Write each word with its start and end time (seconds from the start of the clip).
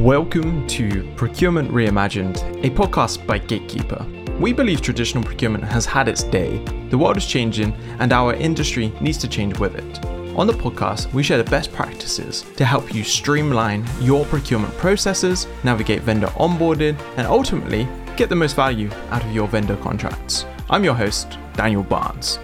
Welcome 0.00 0.66
to 0.68 1.12
Procurement 1.14 1.70
Reimagined, 1.70 2.38
a 2.64 2.70
podcast 2.70 3.26
by 3.26 3.36
Gatekeeper. 3.36 4.02
We 4.40 4.50
believe 4.50 4.80
traditional 4.80 5.22
procurement 5.22 5.64
has 5.64 5.84
had 5.84 6.08
its 6.08 6.22
day, 6.22 6.64
the 6.88 6.96
world 6.96 7.18
is 7.18 7.26
changing, 7.26 7.74
and 7.98 8.10
our 8.10 8.32
industry 8.32 8.94
needs 9.02 9.18
to 9.18 9.28
change 9.28 9.58
with 9.58 9.74
it. 9.74 10.04
On 10.38 10.46
the 10.46 10.54
podcast, 10.54 11.12
we 11.12 11.22
share 11.22 11.36
the 11.36 11.50
best 11.50 11.70
practices 11.74 12.46
to 12.56 12.64
help 12.64 12.94
you 12.94 13.04
streamline 13.04 13.84
your 14.00 14.24
procurement 14.24 14.74
processes, 14.78 15.46
navigate 15.64 16.00
vendor 16.00 16.28
onboarding, 16.28 16.98
and 17.18 17.26
ultimately 17.26 17.86
get 18.16 18.30
the 18.30 18.36
most 18.36 18.56
value 18.56 18.88
out 19.10 19.22
of 19.22 19.30
your 19.32 19.48
vendor 19.48 19.76
contracts. 19.76 20.46
I'm 20.70 20.82
your 20.82 20.94
host, 20.94 21.36
Daniel 21.52 21.82
Barnes. 21.82 22.38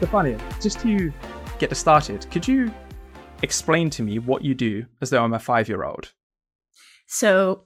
Stefania, 0.00 0.40
just 0.62 0.80
to 0.80 1.12
get 1.58 1.70
us 1.70 1.78
started, 1.78 2.26
could 2.30 2.48
you 2.48 2.72
explain 3.44 3.90
to 3.90 4.02
me 4.02 4.18
what 4.18 4.44
you 4.44 4.54
do 4.54 4.86
as 5.00 5.10
though 5.10 5.22
I'm 5.22 5.34
a 5.34 5.38
five 5.38 5.68
year 5.68 5.84
old? 5.84 6.12
So, 7.06 7.64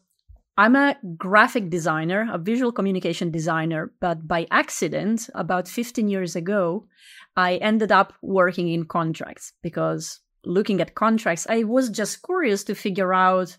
I'm 0.58 0.74
a 0.74 0.96
graphic 1.16 1.70
designer, 1.70 2.28
a 2.32 2.36
visual 2.36 2.72
communication 2.72 3.30
designer, 3.30 3.92
but 4.00 4.26
by 4.26 4.48
accident, 4.50 5.30
about 5.34 5.68
15 5.68 6.08
years 6.08 6.34
ago, 6.34 6.88
I 7.36 7.56
ended 7.56 7.92
up 7.92 8.12
working 8.22 8.68
in 8.68 8.84
contracts 8.84 9.52
because 9.62 10.18
looking 10.44 10.80
at 10.80 10.96
contracts, 10.96 11.46
I 11.48 11.62
was 11.62 11.90
just 11.90 12.24
curious 12.24 12.64
to 12.64 12.74
figure 12.74 13.14
out 13.14 13.56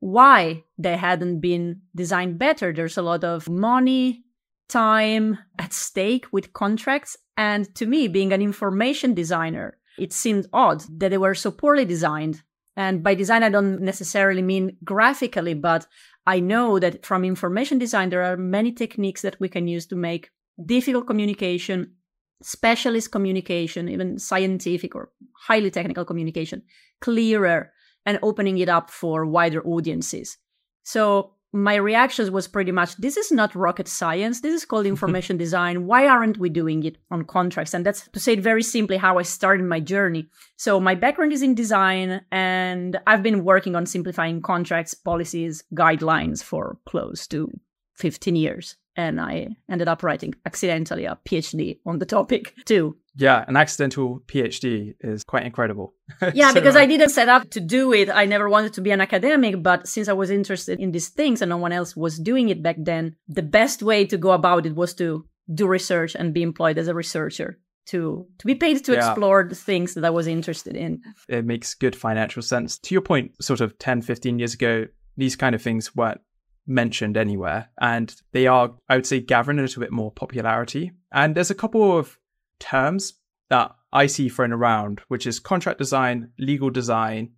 why 0.00 0.64
they 0.78 0.96
hadn't 0.96 1.40
been 1.40 1.82
designed 1.94 2.38
better. 2.38 2.72
There's 2.72 2.96
a 2.96 3.02
lot 3.02 3.22
of 3.22 3.46
money, 3.50 4.24
time 4.70 5.38
at 5.58 5.74
stake 5.74 6.26
with 6.32 6.54
contracts. 6.54 7.18
And 7.36 7.74
to 7.74 7.84
me, 7.84 8.08
being 8.08 8.32
an 8.32 8.40
information 8.40 9.12
designer, 9.12 9.76
it 10.00 10.12
seemed 10.12 10.46
odd 10.52 10.84
that 10.98 11.10
they 11.10 11.18
were 11.18 11.34
so 11.34 11.50
poorly 11.50 11.84
designed. 11.84 12.42
And 12.76 13.02
by 13.02 13.14
design, 13.14 13.42
I 13.42 13.50
don't 13.50 13.80
necessarily 13.80 14.42
mean 14.42 14.76
graphically, 14.84 15.54
but 15.54 15.86
I 16.26 16.40
know 16.40 16.78
that 16.78 17.04
from 17.04 17.24
information 17.24 17.78
design, 17.78 18.10
there 18.10 18.22
are 18.22 18.36
many 18.36 18.72
techniques 18.72 19.22
that 19.22 19.38
we 19.40 19.48
can 19.48 19.68
use 19.68 19.86
to 19.88 19.96
make 19.96 20.30
difficult 20.64 21.06
communication, 21.06 21.94
specialist 22.42 23.12
communication, 23.12 23.88
even 23.88 24.18
scientific 24.18 24.94
or 24.94 25.10
highly 25.46 25.70
technical 25.70 26.04
communication 26.04 26.62
clearer 27.00 27.72
and 28.06 28.18
opening 28.22 28.58
it 28.58 28.68
up 28.68 28.90
for 28.90 29.26
wider 29.26 29.62
audiences. 29.66 30.38
So 30.82 31.34
my 31.52 31.74
reactions 31.74 32.30
was 32.30 32.46
pretty 32.46 32.70
much 32.70 32.96
this 32.96 33.16
is 33.16 33.32
not 33.32 33.54
rocket 33.54 33.88
science. 33.88 34.40
This 34.40 34.54
is 34.54 34.64
called 34.64 34.86
information 34.94 35.36
design. 35.36 35.86
Why 35.86 36.06
aren't 36.06 36.38
we 36.38 36.48
doing 36.48 36.84
it 36.84 36.98
on 37.10 37.24
contracts? 37.24 37.74
And 37.74 37.84
that's 37.84 38.08
to 38.08 38.20
say 38.20 38.34
it 38.34 38.40
very 38.40 38.62
simply 38.62 38.96
how 38.96 39.18
i 39.18 39.22
started 39.22 39.64
my 39.64 39.80
journey. 39.80 40.28
So 40.56 40.80
my 40.80 40.94
background 40.94 41.32
is 41.32 41.42
in 41.42 41.54
design 41.54 42.22
and 42.30 42.98
i've 43.06 43.22
been 43.22 43.44
working 43.44 43.74
on 43.74 43.86
simplifying 43.86 44.42
contracts 44.42 44.94
policies 44.94 45.64
guidelines 45.74 46.42
for 46.42 46.78
close 46.86 47.26
to 47.28 47.50
15 47.96 48.36
years. 48.36 48.76
And 48.96 49.20
i 49.20 49.48
ended 49.68 49.88
up 49.88 50.02
writing 50.02 50.34
accidentally 50.46 51.04
a 51.04 51.18
phd 51.26 51.78
on 51.86 51.98
the 51.98 52.06
topic 52.06 52.54
too 52.64 52.96
yeah, 53.20 53.44
an 53.46 53.56
accidental 53.56 54.20
PhD 54.26 54.94
is 55.00 55.24
quite 55.24 55.44
incredible. 55.44 55.94
yeah, 56.34 56.48
so, 56.48 56.54
because 56.54 56.74
uh, 56.74 56.80
I 56.80 56.86
didn't 56.86 57.10
set 57.10 57.28
up 57.28 57.50
to 57.50 57.60
do 57.60 57.92
it. 57.92 58.08
I 58.08 58.24
never 58.24 58.48
wanted 58.48 58.72
to 58.74 58.80
be 58.80 58.90
an 58.90 59.00
academic, 59.00 59.62
but 59.62 59.86
since 59.86 60.08
I 60.08 60.14
was 60.14 60.30
interested 60.30 60.80
in 60.80 60.92
these 60.92 61.08
things 61.08 61.42
and 61.42 61.50
no 61.50 61.58
one 61.58 61.72
else 61.72 61.94
was 61.94 62.18
doing 62.18 62.48
it 62.48 62.62
back 62.62 62.76
then, 62.78 63.16
the 63.28 63.42
best 63.42 63.82
way 63.82 64.06
to 64.06 64.16
go 64.16 64.30
about 64.30 64.64
it 64.64 64.74
was 64.74 64.94
to 64.94 65.26
do 65.52 65.66
research 65.66 66.14
and 66.14 66.32
be 66.32 66.42
employed 66.42 66.78
as 66.78 66.88
a 66.88 66.94
researcher 66.94 67.58
to 67.86 68.26
to 68.38 68.46
be 68.46 68.54
paid 68.54 68.84
to 68.84 68.92
yeah. 68.92 69.10
explore 69.10 69.44
the 69.44 69.54
things 69.54 69.94
that 69.94 70.04
I 70.04 70.10
was 70.10 70.26
interested 70.26 70.76
in. 70.76 71.02
It 71.28 71.44
makes 71.44 71.74
good 71.74 71.96
financial 71.96 72.42
sense. 72.42 72.78
To 72.78 72.94
your 72.94 73.02
point, 73.02 73.32
sort 73.42 73.60
of 73.60 73.78
10, 73.78 74.02
15 74.02 74.38
years 74.38 74.54
ago, 74.54 74.86
these 75.16 75.36
kind 75.36 75.54
of 75.54 75.60
things 75.62 75.94
weren't 75.94 76.20
mentioned 76.66 77.16
anywhere 77.16 77.68
and 77.80 78.14
they 78.32 78.46
are 78.46 78.72
I 78.88 78.94
would 78.94 79.06
say 79.06 79.18
gathering 79.20 79.58
a 79.58 79.62
little 79.62 79.80
bit 79.80 79.92
more 79.92 80.10
popularity. 80.10 80.92
And 81.12 81.34
there's 81.34 81.50
a 81.50 81.54
couple 81.54 81.98
of 81.98 82.19
terms 82.60 83.14
that 83.48 83.74
I 83.92 84.06
see 84.06 84.28
thrown 84.28 84.52
around, 84.52 85.00
which 85.08 85.26
is 85.26 85.40
contract 85.40 85.78
design, 85.78 86.30
legal 86.38 86.70
design. 86.70 87.32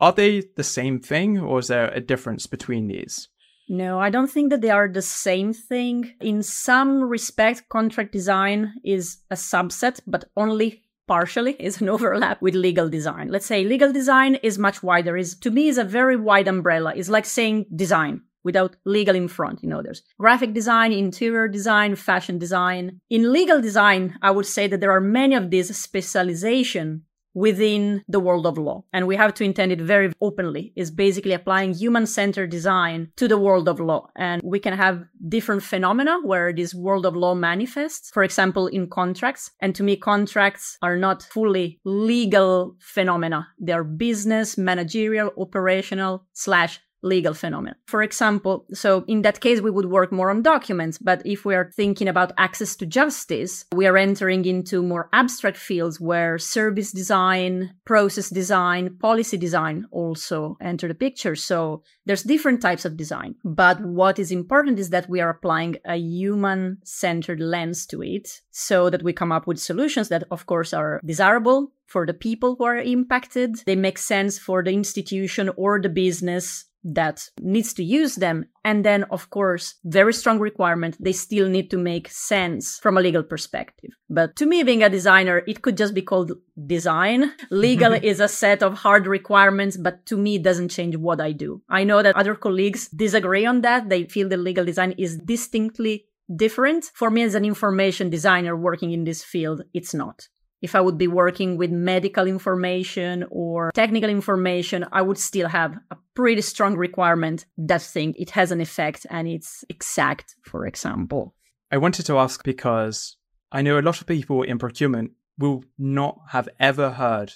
Are 0.00 0.12
they 0.12 0.42
the 0.56 0.64
same 0.64 1.00
thing 1.00 1.38
or 1.38 1.60
is 1.60 1.68
there 1.68 1.88
a 1.90 2.00
difference 2.00 2.46
between 2.46 2.88
these? 2.88 3.28
No, 3.68 3.98
I 3.98 4.10
don't 4.10 4.30
think 4.30 4.50
that 4.50 4.60
they 4.60 4.70
are 4.70 4.88
the 4.88 5.00
same 5.00 5.54
thing. 5.54 6.12
In 6.20 6.42
some 6.42 7.02
respect, 7.02 7.68
contract 7.70 8.12
design 8.12 8.74
is 8.84 9.18
a 9.30 9.36
subset, 9.36 10.00
but 10.06 10.26
only 10.36 10.82
partially 11.06 11.52
is 11.58 11.80
an 11.80 11.88
overlap 11.88 12.42
with 12.42 12.54
legal 12.54 12.90
design. 12.90 13.28
Let's 13.28 13.46
say 13.46 13.64
legal 13.64 13.92
design 13.92 14.34
is 14.36 14.58
much 14.58 14.82
wider. 14.82 15.16
Is 15.16 15.34
to 15.36 15.50
me 15.50 15.68
is 15.68 15.78
a 15.78 15.84
very 15.84 16.16
wide 16.16 16.48
umbrella. 16.48 16.92
It's 16.94 17.08
like 17.08 17.24
saying 17.24 17.66
design 17.74 18.22
without 18.44 18.76
legal 18.84 19.16
in 19.16 19.28
front. 19.28 19.62
You 19.62 19.68
know, 19.68 19.82
there's 19.82 20.02
graphic 20.18 20.52
design, 20.54 20.92
interior 20.92 21.48
design, 21.48 21.96
fashion 21.96 22.38
design. 22.38 23.00
In 23.10 23.32
legal 23.32 23.60
design, 23.60 24.16
I 24.22 24.30
would 24.30 24.46
say 24.46 24.66
that 24.68 24.80
there 24.80 24.92
are 24.92 25.00
many 25.00 25.34
of 25.34 25.50
these 25.50 25.76
specialization 25.76 27.02
within 27.34 28.04
the 28.06 28.20
world 28.20 28.46
of 28.46 28.56
law. 28.56 28.84
And 28.92 29.08
we 29.08 29.16
have 29.16 29.34
to 29.34 29.44
intend 29.44 29.72
it 29.72 29.80
very 29.80 30.12
openly 30.20 30.72
is 30.76 30.92
basically 30.92 31.32
applying 31.32 31.74
human-centered 31.74 32.48
design 32.48 33.10
to 33.16 33.26
the 33.26 33.38
world 33.38 33.68
of 33.68 33.80
law. 33.80 34.08
And 34.16 34.40
we 34.44 34.60
can 34.60 34.72
have 34.72 35.04
different 35.28 35.64
phenomena 35.64 36.18
where 36.22 36.52
this 36.52 36.74
world 36.74 37.04
of 37.04 37.16
law 37.16 37.34
manifests. 37.34 38.10
For 38.10 38.22
example, 38.22 38.68
in 38.68 38.88
contracts. 38.88 39.50
And 39.60 39.74
to 39.74 39.82
me, 39.82 39.96
contracts 39.96 40.78
are 40.80 40.96
not 40.96 41.24
fully 41.24 41.80
legal 41.84 42.76
phenomena. 42.78 43.48
They're 43.58 43.82
business, 43.82 44.56
managerial, 44.56 45.32
operational 45.36 46.26
slash 46.34 46.80
legal 47.04 47.34
phenomenon. 47.34 47.76
For 47.86 48.02
example, 48.02 48.66
so 48.72 49.04
in 49.06 49.22
that 49.22 49.40
case, 49.40 49.60
we 49.60 49.70
would 49.70 49.86
work 49.86 50.10
more 50.10 50.30
on 50.30 50.42
documents. 50.42 50.98
But 50.98 51.22
if 51.24 51.44
we 51.44 51.54
are 51.54 51.70
thinking 51.76 52.08
about 52.08 52.32
access 52.38 52.74
to 52.76 52.86
justice, 52.86 53.64
we 53.72 53.86
are 53.86 53.96
entering 53.96 54.44
into 54.44 54.82
more 54.82 55.08
abstract 55.12 55.56
fields 55.56 56.00
where 56.00 56.38
service 56.38 56.90
design, 56.90 57.74
process 57.84 58.30
design, 58.30 58.96
policy 58.98 59.36
design 59.36 59.86
also 59.90 60.56
enter 60.60 60.88
the 60.88 60.94
picture. 60.94 61.36
So 61.36 61.82
there's 62.06 62.22
different 62.22 62.60
types 62.62 62.84
of 62.84 62.96
design. 62.96 63.36
But 63.44 63.80
what 63.80 64.18
is 64.18 64.30
important 64.30 64.78
is 64.78 64.90
that 64.90 65.08
we 65.08 65.20
are 65.20 65.30
applying 65.30 65.76
a 65.84 65.96
human 65.96 66.78
centered 66.84 67.40
lens 67.40 67.86
to 67.86 68.02
it 68.02 68.40
so 68.50 68.90
that 68.90 69.02
we 69.02 69.12
come 69.12 69.32
up 69.32 69.46
with 69.46 69.58
solutions 69.58 70.08
that, 70.08 70.24
of 70.30 70.46
course, 70.46 70.72
are 70.72 71.00
desirable 71.04 71.72
for 71.86 72.06
the 72.06 72.14
people 72.14 72.56
who 72.56 72.64
are 72.64 72.76
impacted. 72.76 73.56
They 73.66 73.76
make 73.76 73.98
sense 73.98 74.38
for 74.38 74.62
the 74.62 74.72
institution 74.72 75.50
or 75.56 75.80
the 75.80 75.88
business 75.88 76.64
that 76.84 77.28
needs 77.40 77.72
to 77.74 77.82
use 77.82 78.16
them. 78.16 78.46
And 78.64 78.84
then, 78.84 79.04
of 79.04 79.30
course, 79.30 79.74
very 79.84 80.12
strong 80.12 80.38
requirement, 80.38 80.96
they 81.00 81.12
still 81.12 81.48
need 81.48 81.70
to 81.70 81.78
make 81.78 82.08
sense 82.08 82.78
from 82.78 82.96
a 82.96 83.00
legal 83.00 83.22
perspective. 83.22 83.90
But 84.08 84.36
to 84.36 84.46
me, 84.46 84.62
being 84.62 84.82
a 84.82 84.90
designer, 84.90 85.42
it 85.46 85.62
could 85.62 85.76
just 85.76 85.94
be 85.94 86.02
called 86.02 86.32
design. 86.66 87.32
Legal 87.50 87.94
is 87.94 88.20
a 88.20 88.28
set 88.28 88.62
of 88.62 88.74
hard 88.74 89.06
requirements, 89.06 89.76
but 89.76 90.06
to 90.06 90.16
me, 90.16 90.36
it 90.36 90.42
doesn't 90.42 90.68
change 90.68 90.96
what 90.96 91.20
I 91.20 91.32
do. 91.32 91.62
I 91.68 91.84
know 91.84 92.02
that 92.02 92.16
other 92.16 92.34
colleagues 92.34 92.88
disagree 92.88 93.46
on 93.46 93.62
that. 93.62 93.88
They 93.88 94.04
feel 94.04 94.28
the 94.28 94.36
legal 94.36 94.64
design 94.64 94.94
is 94.98 95.18
distinctly 95.18 96.06
different. 96.34 96.90
For 96.94 97.10
me, 97.10 97.22
as 97.22 97.34
an 97.34 97.44
information 97.44 98.10
designer 98.10 98.56
working 98.56 98.92
in 98.92 99.04
this 99.04 99.22
field, 99.22 99.62
it's 99.72 99.94
not 99.94 100.28
if 100.62 100.74
I 100.74 100.80
would 100.80 100.98
be 100.98 101.08
working 101.08 101.56
with 101.56 101.70
medical 101.70 102.26
information 102.26 103.24
or 103.30 103.70
technical 103.74 104.08
information, 104.08 104.86
I 104.92 105.02
would 105.02 105.18
still 105.18 105.48
have 105.48 105.76
a 105.90 105.96
pretty 106.14 106.42
strong 106.42 106.76
requirement 106.76 107.46
that 107.58 107.82
thing 107.82 108.14
it 108.18 108.30
has 108.30 108.50
an 108.50 108.60
effect 108.60 109.06
and 109.10 109.28
it's 109.28 109.64
exact, 109.68 110.36
for 110.42 110.66
example. 110.66 111.34
I 111.70 111.76
wanted 111.76 112.06
to 112.06 112.18
ask 112.18 112.42
because 112.44 113.16
I 113.52 113.62
know 113.62 113.78
a 113.78 113.82
lot 113.82 114.00
of 114.00 114.06
people 114.06 114.42
in 114.42 114.58
procurement 114.58 115.12
will 115.38 115.64
not 115.78 116.18
have 116.30 116.48
ever 116.58 116.90
heard 116.90 117.32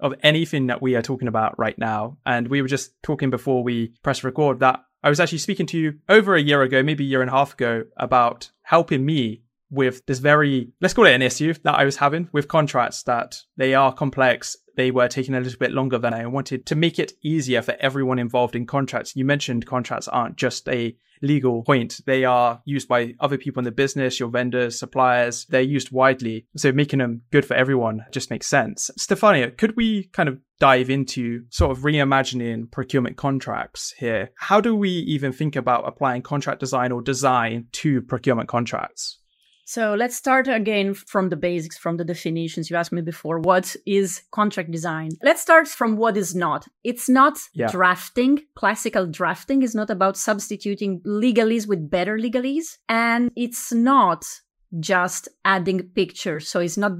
of 0.00 0.14
anything 0.22 0.66
that 0.66 0.82
we 0.82 0.96
are 0.96 1.02
talking 1.02 1.28
about 1.28 1.58
right 1.58 1.78
now. 1.78 2.18
And 2.26 2.48
we 2.48 2.60
were 2.60 2.68
just 2.68 3.00
talking 3.02 3.30
before 3.30 3.62
we 3.62 3.94
press 4.02 4.24
record 4.24 4.60
that 4.60 4.80
I 5.02 5.08
was 5.08 5.20
actually 5.20 5.38
speaking 5.38 5.66
to 5.66 5.78
you 5.78 5.98
over 6.08 6.34
a 6.34 6.42
year 6.42 6.62
ago, 6.62 6.82
maybe 6.82 7.04
a 7.04 7.06
year 7.06 7.22
and 7.22 7.30
a 7.30 7.34
half 7.34 7.54
ago, 7.54 7.84
about 7.96 8.50
helping 8.62 9.04
me 9.04 9.42
with 9.72 10.04
this 10.06 10.18
very, 10.18 10.70
let's 10.80 10.94
call 10.94 11.06
it 11.06 11.14
an 11.14 11.22
issue 11.22 11.54
that 11.64 11.74
I 11.74 11.84
was 11.84 11.96
having 11.96 12.28
with 12.30 12.46
contracts 12.46 13.02
that 13.04 13.38
they 13.56 13.74
are 13.74 13.92
complex. 13.92 14.56
They 14.76 14.90
were 14.90 15.08
taking 15.08 15.34
a 15.34 15.40
little 15.40 15.58
bit 15.58 15.72
longer 15.72 15.98
than 15.98 16.14
I 16.14 16.26
wanted 16.26 16.66
to 16.66 16.76
make 16.76 16.98
it 16.98 17.12
easier 17.24 17.62
for 17.62 17.74
everyone 17.80 18.18
involved 18.18 18.54
in 18.54 18.66
contracts. 18.66 19.16
You 19.16 19.24
mentioned 19.24 19.66
contracts 19.66 20.08
aren't 20.08 20.36
just 20.36 20.68
a 20.68 20.96
legal 21.22 21.62
point. 21.62 22.00
They 22.04 22.24
are 22.24 22.60
used 22.64 22.88
by 22.88 23.14
other 23.20 23.38
people 23.38 23.60
in 23.60 23.64
the 23.64 23.70
business, 23.70 24.20
your 24.20 24.28
vendors, 24.28 24.78
suppliers. 24.78 25.46
They're 25.48 25.62
used 25.62 25.90
widely. 25.90 26.46
So 26.56 26.72
making 26.72 26.98
them 26.98 27.22
good 27.30 27.46
for 27.46 27.54
everyone 27.54 28.04
just 28.10 28.30
makes 28.30 28.48
sense. 28.48 28.90
Stefania, 28.98 29.56
could 29.56 29.76
we 29.76 30.04
kind 30.12 30.28
of 30.28 30.38
dive 30.58 30.90
into 30.90 31.44
sort 31.48 31.70
of 31.70 31.84
reimagining 31.84 32.70
procurement 32.70 33.16
contracts 33.16 33.94
here? 33.98 34.32
How 34.36 34.60
do 34.60 34.76
we 34.76 34.90
even 34.90 35.32
think 35.32 35.56
about 35.56 35.88
applying 35.88 36.22
contract 36.22 36.60
design 36.60 36.92
or 36.92 37.00
design 37.00 37.68
to 37.72 38.02
procurement 38.02 38.48
contracts? 38.48 39.18
So 39.64 39.94
let's 39.94 40.16
start 40.16 40.48
again 40.48 40.94
from 40.94 41.28
the 41.28 41.36
basics, 41.36 41.78
from 41.78 41.96
the 41.96 42.04
definitions. 42.04 42.68
You 42.68 42.76
asked 42.76 42.92
me 42.92 43.02
before, 43.02 43.38
what 43.38 43.74
is 43.86 44.22
contract 44.30 44.70
design? 44.70 45.10
Let's 45.22 45.40
start 45.40 45.68
from 45.68 45.96
what 45.96 46.16
is 46.16 46.34
not. 46.34 46.66
It's 46.84 47.08
not 47.08 47.38
yeah. 47.54 47.70
drafting. 47.70 48.40
Classical 48.54 49.06
drafting 49.06 49.62
is 49.62 49.74
not 49.74 49.90
about 49.90 50.16
substituting 50.16 51.00
legalese 51.00 51.68
with 51.68 51.90
better 51.90 52.18
legalese. 52.18 52.78
And 52.88 53.30
it's 53.36 53.72
not 53.72 54.24
just 54.80 55.28
adding 55.44 55.90
pictures. 55.94 56.48
So 56.48 56.60
it's 56.60 56.76
not 56.76 56.92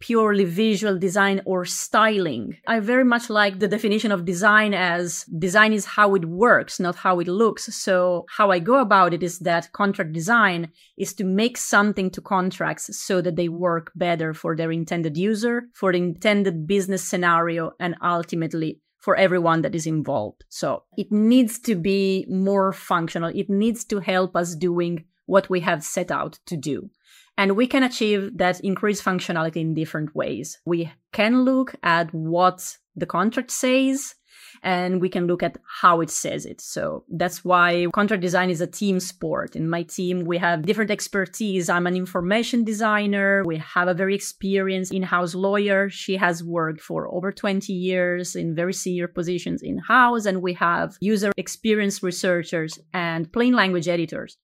purely 0.00 0.44
visual 0.44 0.98
design 0.98 1.42
or 1.44 1.64
styling. 1.64 2.56
I 2.66 2.80
very 2.80 3.04
much 3.04 3.30
like 3.30 3.58
the 3.58 3.68
definition 3.68 4.10
of 4.10 4.24
design 4.24 4.74
as 4.74 5.24
design 5.38 5.72
is 5.72 5.84
how 5.84 6.14
it 6.14 6.24
works, 6.24 6.80
not 6.80 6.96
how 6.96 7.20
it 7.20 7.28
looks. 7.28 7.74
So 7.76 8.24
how 8.28 8.50
I 8.50 8.58
go 8.58 8.80
about 8.80 9.14
it 9.14 9.22
is 9.22 9.38
that 9.40 9.72
contract 9.72 10.12
design 10.12 10.72
is 10.96 11.12
to 11.14 11.24
make 11.24 11.56
something 11.56 12.10
to 12.10 12.20
contracts 12.20 12.96
so 12.98 13.20
that 13.20 13.36
they 13.36 13.48
work 13.48 13.92
better 13.94 14.34
for 14.34 14.56
their 14.56 14.72
intended 14.72 15.16
user, 15.16 15.64
for 15.74 15.92
the 15.92 15.98
intended 15.98 16.66
business 16.66 17.02
scenario, 17.02 17.72
and 17.78 17.94
ultimately 18.02 18.80
for 18.98 19.16
everyone 19.16 19.62
that 19.62 19.74
is 19.74 19.86
involved. 19.86 20.44
So 20.48 20.84
it 20.96 21.10
needs 21.10 21.58
to 21.60 21.74
be 21.74 22.26
more 22.28 22.72
functional. 22.72 23.30
It 23.34 23.48
needs 23.48 23.84
to 23.86 24.00
help 24.00 24.36
us 24.36 24.54
doing 24.54 25.04
what 25.26 25.48
we 25.48 25.60
have 25.60 25.84
set 25.84 26.10
out 26.10 26.38
to 26.46 26.56
do. 26.56 26.90
And 27.40 27.56
we 27.56 27.66
can 27.66 27.82
achieve 27.82 28.36
that 28.36 28.60
increased 28.60 29.02
functionality 29.02 29.62
in 29.62 29.72
different 29.72 30.14
ways. 30.14 30.58
We 30.66 30.92
can 31.10 31.42
look 31.46 31.74
at 31.82 32.12
what 32.12 32.76
the 32.94 33.06
contract 33.06 33.50
says 33.50 34.14
and 34.62 35.00
we 35.00 35.08
can 35.08 35.26
look 35.26 35.42
at 35.42 35.56
how 35.80 36.02
it 36.02 36.10
says 36.10 36.44
it. 36.44 36.60
So 36.60 37.04
that's 37.08 37.42
why 37.42 37.86
contract 37.94 38.20
design 38.20 38.50
is 38.50 38.60
a 38.60 38.66
team 38.66 39.00
sport. 39.00 39.56
In 39.56 39.70
my 39.70 39.84
team, 39.84 40.26
we 40.26 40.36
have 40.36 40.66
different 40.66 40.90
expertise. 40.90 41.70
I'm 41.70 41.86
an 41.86 41.96
information 41.96 42.62
designer. 42.62 43.42
We 43.46 43.56
have 43.56 43.88
a 43.88 43.94
very 43.94 44.14
experienced 44.14 44.92
in-house 44.92 45.34
lawyer. 45.34 45.88
She 45.88 46.16
has 46.16 46.44
worked 46.44 46.82
for 46.82 47.08
over 47.08 47.32
20 47.32 47.72
years 47.72 48.36
in 48.36 48.54
very 48.54 48.74
senior 48.74 49.08
positions 49.08 49.62
in-house. 49.62 50.26
And 50.26 50.42
we 50.42 50.52
have 50.54 50.98
user 51.00 51.32
experience 51.38 52.02
researchers 52.02 52.78
and 52.92 53.32
plain 53.32 53.54
language 53.54 53.88
editors. 53.88 54.36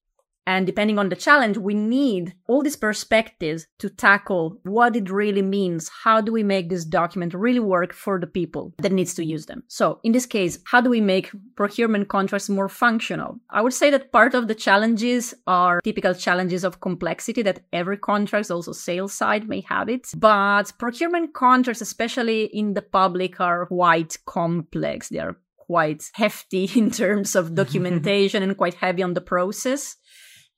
And 0.46 0.64
depending 0.66 0.98
on 0.98 1.08
the 1.08 1.16
challenge, 1.16 1.58
we 1.58 1.74
need 1.74 2.34
all 2.46 2.62
these 2.62 2.76
perspectives 2.76 3.66
to 3.78 3.90
tackle 3.90 4.58
what 4.62 4.94
it 4.94 5.10
really 5.10 5.42
means. 5.42 5.90
How 6.04 6.20
do 6.20 6.32
we 6.32 6.44
make 6.44 6.68
this 6.68 6.84
document 6.84 7.34
really 7.34 7.60
work 7.60 7.92
for 7.92 8.20
the 8.20 8.26
people 8.26 8.72
that 8.78 8.92
needs 8.92 9.14
to 9.14 9.24
use 9.24 9.46
them? 9.46 9.64
So 9.66 9.98
in 10.04 10.12
this 10.12 10.26
case, 10.26 10.60
how 10.64 10.80
do 10.80 10.88
we 10.88 11.00
make 11.00 11.30
procurement 11.56 12.08
contracts 12.08 12.48
more 12.48 12.68
functional? 12.68 13.40
I 13.50 13.60
would 13.60 13.74
say 13.74 13.90
that 13.90 14.12
part 14.12 14.34
of 14.34 14.46
the 14.46 14.54
challenges 14.54 15.34
are 15.46 15.80
typical 15.82 16.14
challenges 16.14 16.62
of 16.62 16.80
complexity 16.80 17.42
that 17.42 17.60
every 17.72 17.96
contract, 17.96 18.50
also 18.50 18.72
sales 18.72 19.12
side 19.12 19.48
may 19.48 19.62
have 19.62 19.88
it. 19.88 20.08
But 20.16 20.72
procurement 20.78 21.34
contracts, 21.34 21.80
especially 21.80 22.44
in 22.44 22.74
the 22.74 22.82
public, 22.82 23.40
are 23.40 23.66
quite 23.66 24.16
complex. 24.26 25.08
They 25.08 25.18
are 25.18 25.36
quite 25.66 26.10
hefty 26.14 26.70
in 26.74 26.90
terms 26.90 27.34
of 27.34 27.54
documentation 27.62 28.42
and 28.42 28.56
quite 28.56 28.74
heavy 28.74 29.02
on 29.02 29.14
the 29.14 29.20
process. 29.20 29.96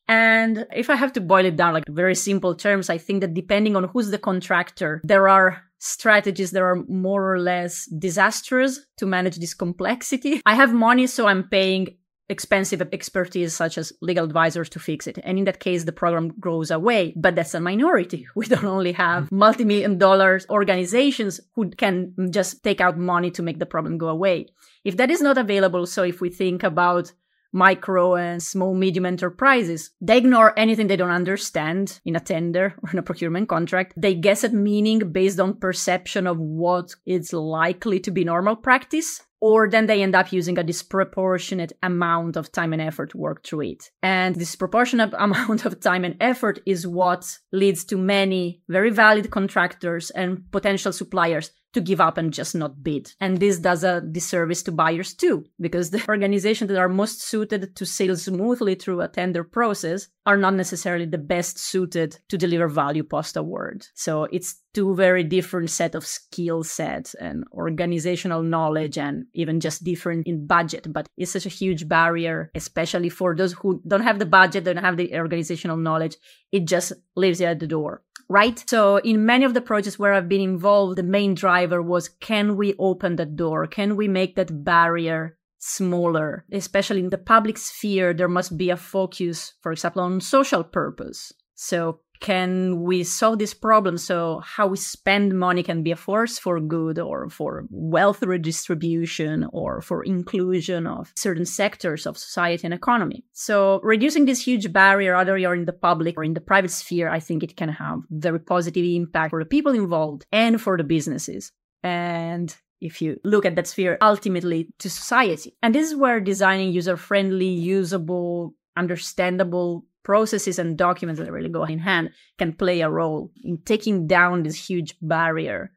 And 0.08 0.66
if 0.74 0.88
I 0.88 0.96
have 0.96 1.12
to 1.14 1.20
boil 1.20 1.44
it 1.44 1.56
down 1.56 1.74
like 1.74 1.84
very 1.88 2.14
simple 2.14 2.54
terms, 2.54 2.88
I 2.88 2.98
think 2.98 3.20
that 3.20 3.34
depending 3.34 3.76
on 3.76 3.84
who's 3.84 4.10
the 4.10 4.18
contractor, 4.18 5.00
there 5.04 5.28
are 5.28 5.62
strategies 5.78 6.50
that 6.52 6.62
are 6.62 6.76
more 6.88 7.34
or 7.34 7.38
less 7.38 7.86
disastrous 7.86 8.80
to 8.96 9.06
manage 9.06 9.36
this 9.36 9.54
complexity. 9.54 10.40
I 10.44 10.54
have 10.54 10.72
money, 10.72 11.06
so 11.06 11.26
I'm 11.26 11.44
paying 11.48 11.98
expensive 12.28 12.82
expertise 12.92 13.54
such 13.54 13.78
as 13.78 13.92
legal 14.02 14.24
advisors 14.24 14.68
to 14.70 14.78
fix 14.78 15.06
it. 15.06 15.18
And 15.24 15.38
in 15.38 15.44
that 15.44 15.60
case, 15.60 15.84
the 15.84 15.92
program 15.92 16.34
goes 16.40 16.70
away. 16.70 17.14
But 17.16 17.34
that's 17.34 17.54
a 17.54 17.60
minority. 17.60 18.26
We 18.34 18.46
don't 18.46 18.64
only 18.64 18.92
have 18.92 19.24
mm-hmm. 19.24 19.38
multi-million 19.38 19.98
dollars 19.98 20.46
organizations 20.50 21.40
who 21.54 21.70
can 21.70 22.14
just 22.30 22.62
take 22.62 22.80
out 22.80 22.98
money 22.98 23.30
to 23.32 23.42
make 23.42 23.58
the 23.58 23.66
problem 23.66 23.98
go 23.98 24.08
away. 24.08 24.46
If 24.84 24.96
that 24.98 25.10
is 25.10 25.20
not 25.20 25.38
available, 25.38 25.86
so 25.86 26.02
if 26.02 26.20
we 26.20 26.30
think 26.30 26.62
about 26.62 27.12
micro 27.58 28.14
and 28.14 28.42
small 28.42 28.74
medium 28.74 29.04
enterprises. 29.04 29.90
They 30.00 30.18
ignore 30.18 30.58
anything 30.58 30.86
they 30.86 30.96
don't 30.96 31.10
understand 31.10 32.00
in 32.04 32.16
a 32.16 32.20
tender 32.20 32.74
or 32.82 32.90
in 32.90 32.98
a 32.98 33.02
procurement 33.02 33.48
contract. 33.48 33.94
They 33.96 34.14
guess 34.14 34.44
at 34.44 34.52
meaning 34.52 35.00
based 35.12 35.40
on 35.40 35.58
perception 35.58 36.26
of 36.26 36.38
what 36.38 36.94
is 37.04 37.32
likely 37.32 38.00
to 38.00 38.10
be 38.10 38.24
normal 38.24 38.56
practice 38.56 39.22
or 39.40 39.68
then 39.68 39.86
they 39.86 40.02
end 40.02 40.14
up 40.14 40.32
using 40.32 40.58
a 40.58 40.64
disproportionate 40.64 41.72
amount 41.82 42.36
of 42.36 42.50
time 42.50 42.72
and 42.72 42.82
effort 42.82 43.10
to 43.10 43.18
work 43.18 43.44
through 43.44 43.62
it. 43.62 43.90
And 44.02 44.34
disproportionate 44.34 45.14
amount 45.18 45.64
of 45.64 45.80
time 45.80 46.04
and 46.04 46.16
effort 46.20 46.60
is 46.66 46.86
what 46.86 47.38
leads 47.52 47.84
to 47.84 47.96
many 47.96 48.62
very 48.68 48.90
valid 48.90 49.30
contractors 49.30 50.10
and 50.10 50.50
potential 50.50 50.92
suppliers 50.92 51.50
to 51.74 51.80
give 51.80 52.00
up 52.00 52.18
and 52.18 52.32
just 52.32 52.54
not 52.54 52.82
bid. 52.82 53.12
And 53.20 53.38
this 53.38 53.58
does 53.58 53.84
a 53.84 54.00
disservice 54.00 54.62
to 54.64 54.72
buyers 54.72 55.14
too, 55.14 55.44
because 55.60 55.90
the 55.92 56.04
organizations 56.08 56.68
that 56.68 56.78
are 56.78 56.88
most 56.88 57.22
suited 57.22 57.74
to 57.76 57.86
sail 57.86 58.16
smoothly 58.16 58.74
through 58.74 59.00
a 59.00 59.08
tender 59.08 59.44
process 59.44 60.08
are 60.26 60.36
not 60.36 60.54
necessarily 60.54 61.06
the 61.06 61.18
best 61.18 61.58
suited 61.58 62.18
to 62.28 62.36
deliver 62.36 62.68
value 62.68 63.02
post 63.02 63.36
award. 63.36 63.86
So 63.94 64.24
it's 64.24 64.62
two 64.74 64.94
very 64.94 65.24
different 65.24 65.70
set 65.70 65.94
of 65.94 66.06
skill 66.06 66.62
sets 66.62 67.14
and 67.14 67.44
organizational 67.52 68.42
knowledge 68.42 68.98
and 68.98 69.24
even 69.34 69.60
just 69.60 69.84
different 69.84 70.26
in 70.26 70.46
budget. 70.46 70.92
But 70.92 71.08
it's 71.16 71.32
such 71.32 71.46
a 71.46 71.50
huge 71.50 71.88
barrier, 71.88 72.50
especially 72.54 73.08
for 73.08 73.34
those 73.34 73.54
who 73.54 73.82
don't 73.86 74.02
have 74.02 74.18
the 74.18 74.26
budget, 74.26 74.64
don't 74.64 74.76
have 74.76 74.96
the 74.96 75.14
organizational 75.14 75.76
knowledge. 75.76 76.16
It 76.52 76.66
just 76.66 76.92
leaves 77.16 77.40
you 77.40 77.46
at 77.46 77.60
the 77.60 77.66
door 77.66 78.02
right? 78.28 78.62
So 78.68 78.98
in 78.98 79.24
many 79.24 79.44
of 79.44 79.54
the 79.54 79.60
projects 79.60 79.98
where 79.98 80.12
I've 80.12 80.28
been 80.28 80.40
involved, 80.40 80.96
the 80.98 81.02
main 81.02 81.34
driver 81.34 81.57
was 81.66 82.08
can 82.08 82.56
we 82.56 82.74
open 82.78 83.16
that 83.16 83.36
door? 83.36 83.66
Can 83.66 83.96
we 83.96 84.08
make 84.08 84.36
that 84.36 84.64
barrier 84.64 85.38
smaller? 85.58 86.44
Especially 86.52 87.00
in 87.00 87.10
the 87.10 87.18
public 87.18 87.58
sphere, 87.58 88.14
there 88.14 88.28
must 88.28 88.56
be 88.56 88.70
a 88.70 88.76
focus, 88.76 89.54
for 89.60 89.72
example, 89.72 90.02
on 90.02 90.20
social 90.20 90.64
purpose. 90.64 91.32
So 91.54 92.00
can 92.20 92.82
we 92.82 93.04
solve 93.04 93.38
this 93.38 93.54
problem 93.54 93.98
so 93.98 94.40
how 94.44 94.66
we 94.66 94.76
spend 94.76 95.38
money 95.38 95.62
can 95.62 95.82
be 95.82 95.92
a 95.92 95.96
force 95.96 96.38
for 96.38 96.60
good 96.60 96.98
or 96.98 97.28
for 97.28 97.66
wealth 97.70 98.22
redistribution 98.22 99.48
or 99.52 99.80
for 99.80 100.02
inclusion 100.02 100.86
of 100.86 101.12
certain 101.16 101.44
sectors 101.44 102.06
of 102.06 102.18
society 102.18 102.64
and 102.64 102.74
economy? 102.74 103.24
So 103.32 103.80
reducing 103.82 104.24
this 104.24 104.46
huge 104.46 104.72
barrier 104.72 105.14
either 105.16 105.38
you're 105.38 105.54
in 105.54 105.64
the 105.64 105.72
public 105.72 106.16
or 106.16 106.24
in 106.24 106.34
the 106.34 106.40
private 106.40 106.70
sphere 106.70 107.08
i 107.08 107.20
think 107.20 107.42
it 107.42 107.56
can 107.56 107.68
have 107.68 108.00
very 108.10 108.40
positive 108.40 108.84
impact 108.84 109.30
for 109.30 109.42
the 109.42 109.48
people 109.48 109.72
involved 109.72 110.26
and 110.32 110.60
for 110.60 110.76
the 110.76 110.84
businesses. 110.84 111.52
And 111.82 112.54
if 112.80 113.02
you 113.02 113.18
look 113.24 113.44
at 113.44 113.56
that 113.56 113.66
sphere 113.66 113.98
ultimately 114.00 114.68
to 114.78 114.88
society. 114.88 115.56
And 115.62 115.74
this 115.74 115.88
is 115.88 115.96
where 115.96 116.20
designing 116.20 116.72
user 116.72 116.96
friendly 116.96 117.48
usable 117.48 118.54
understandable 118.76 119.84
processes 120.08 120.58
and 120.58 120.78
documents 120.78 121.20
that 121.20 121.30
really 121.30 121.50
go 121.50 121.64
in 121.64 121.78
hand 121.78 122.08
can 122.38 122.54
play 122.54 122.80
a 122.80 122.88
role 122.88 123.30
in 123.44 123.58
taking 123.58 124.06
down 124.06 124.42
this 124.42 124.56
huge 124.56 124.96
barrier. 125.02 125.70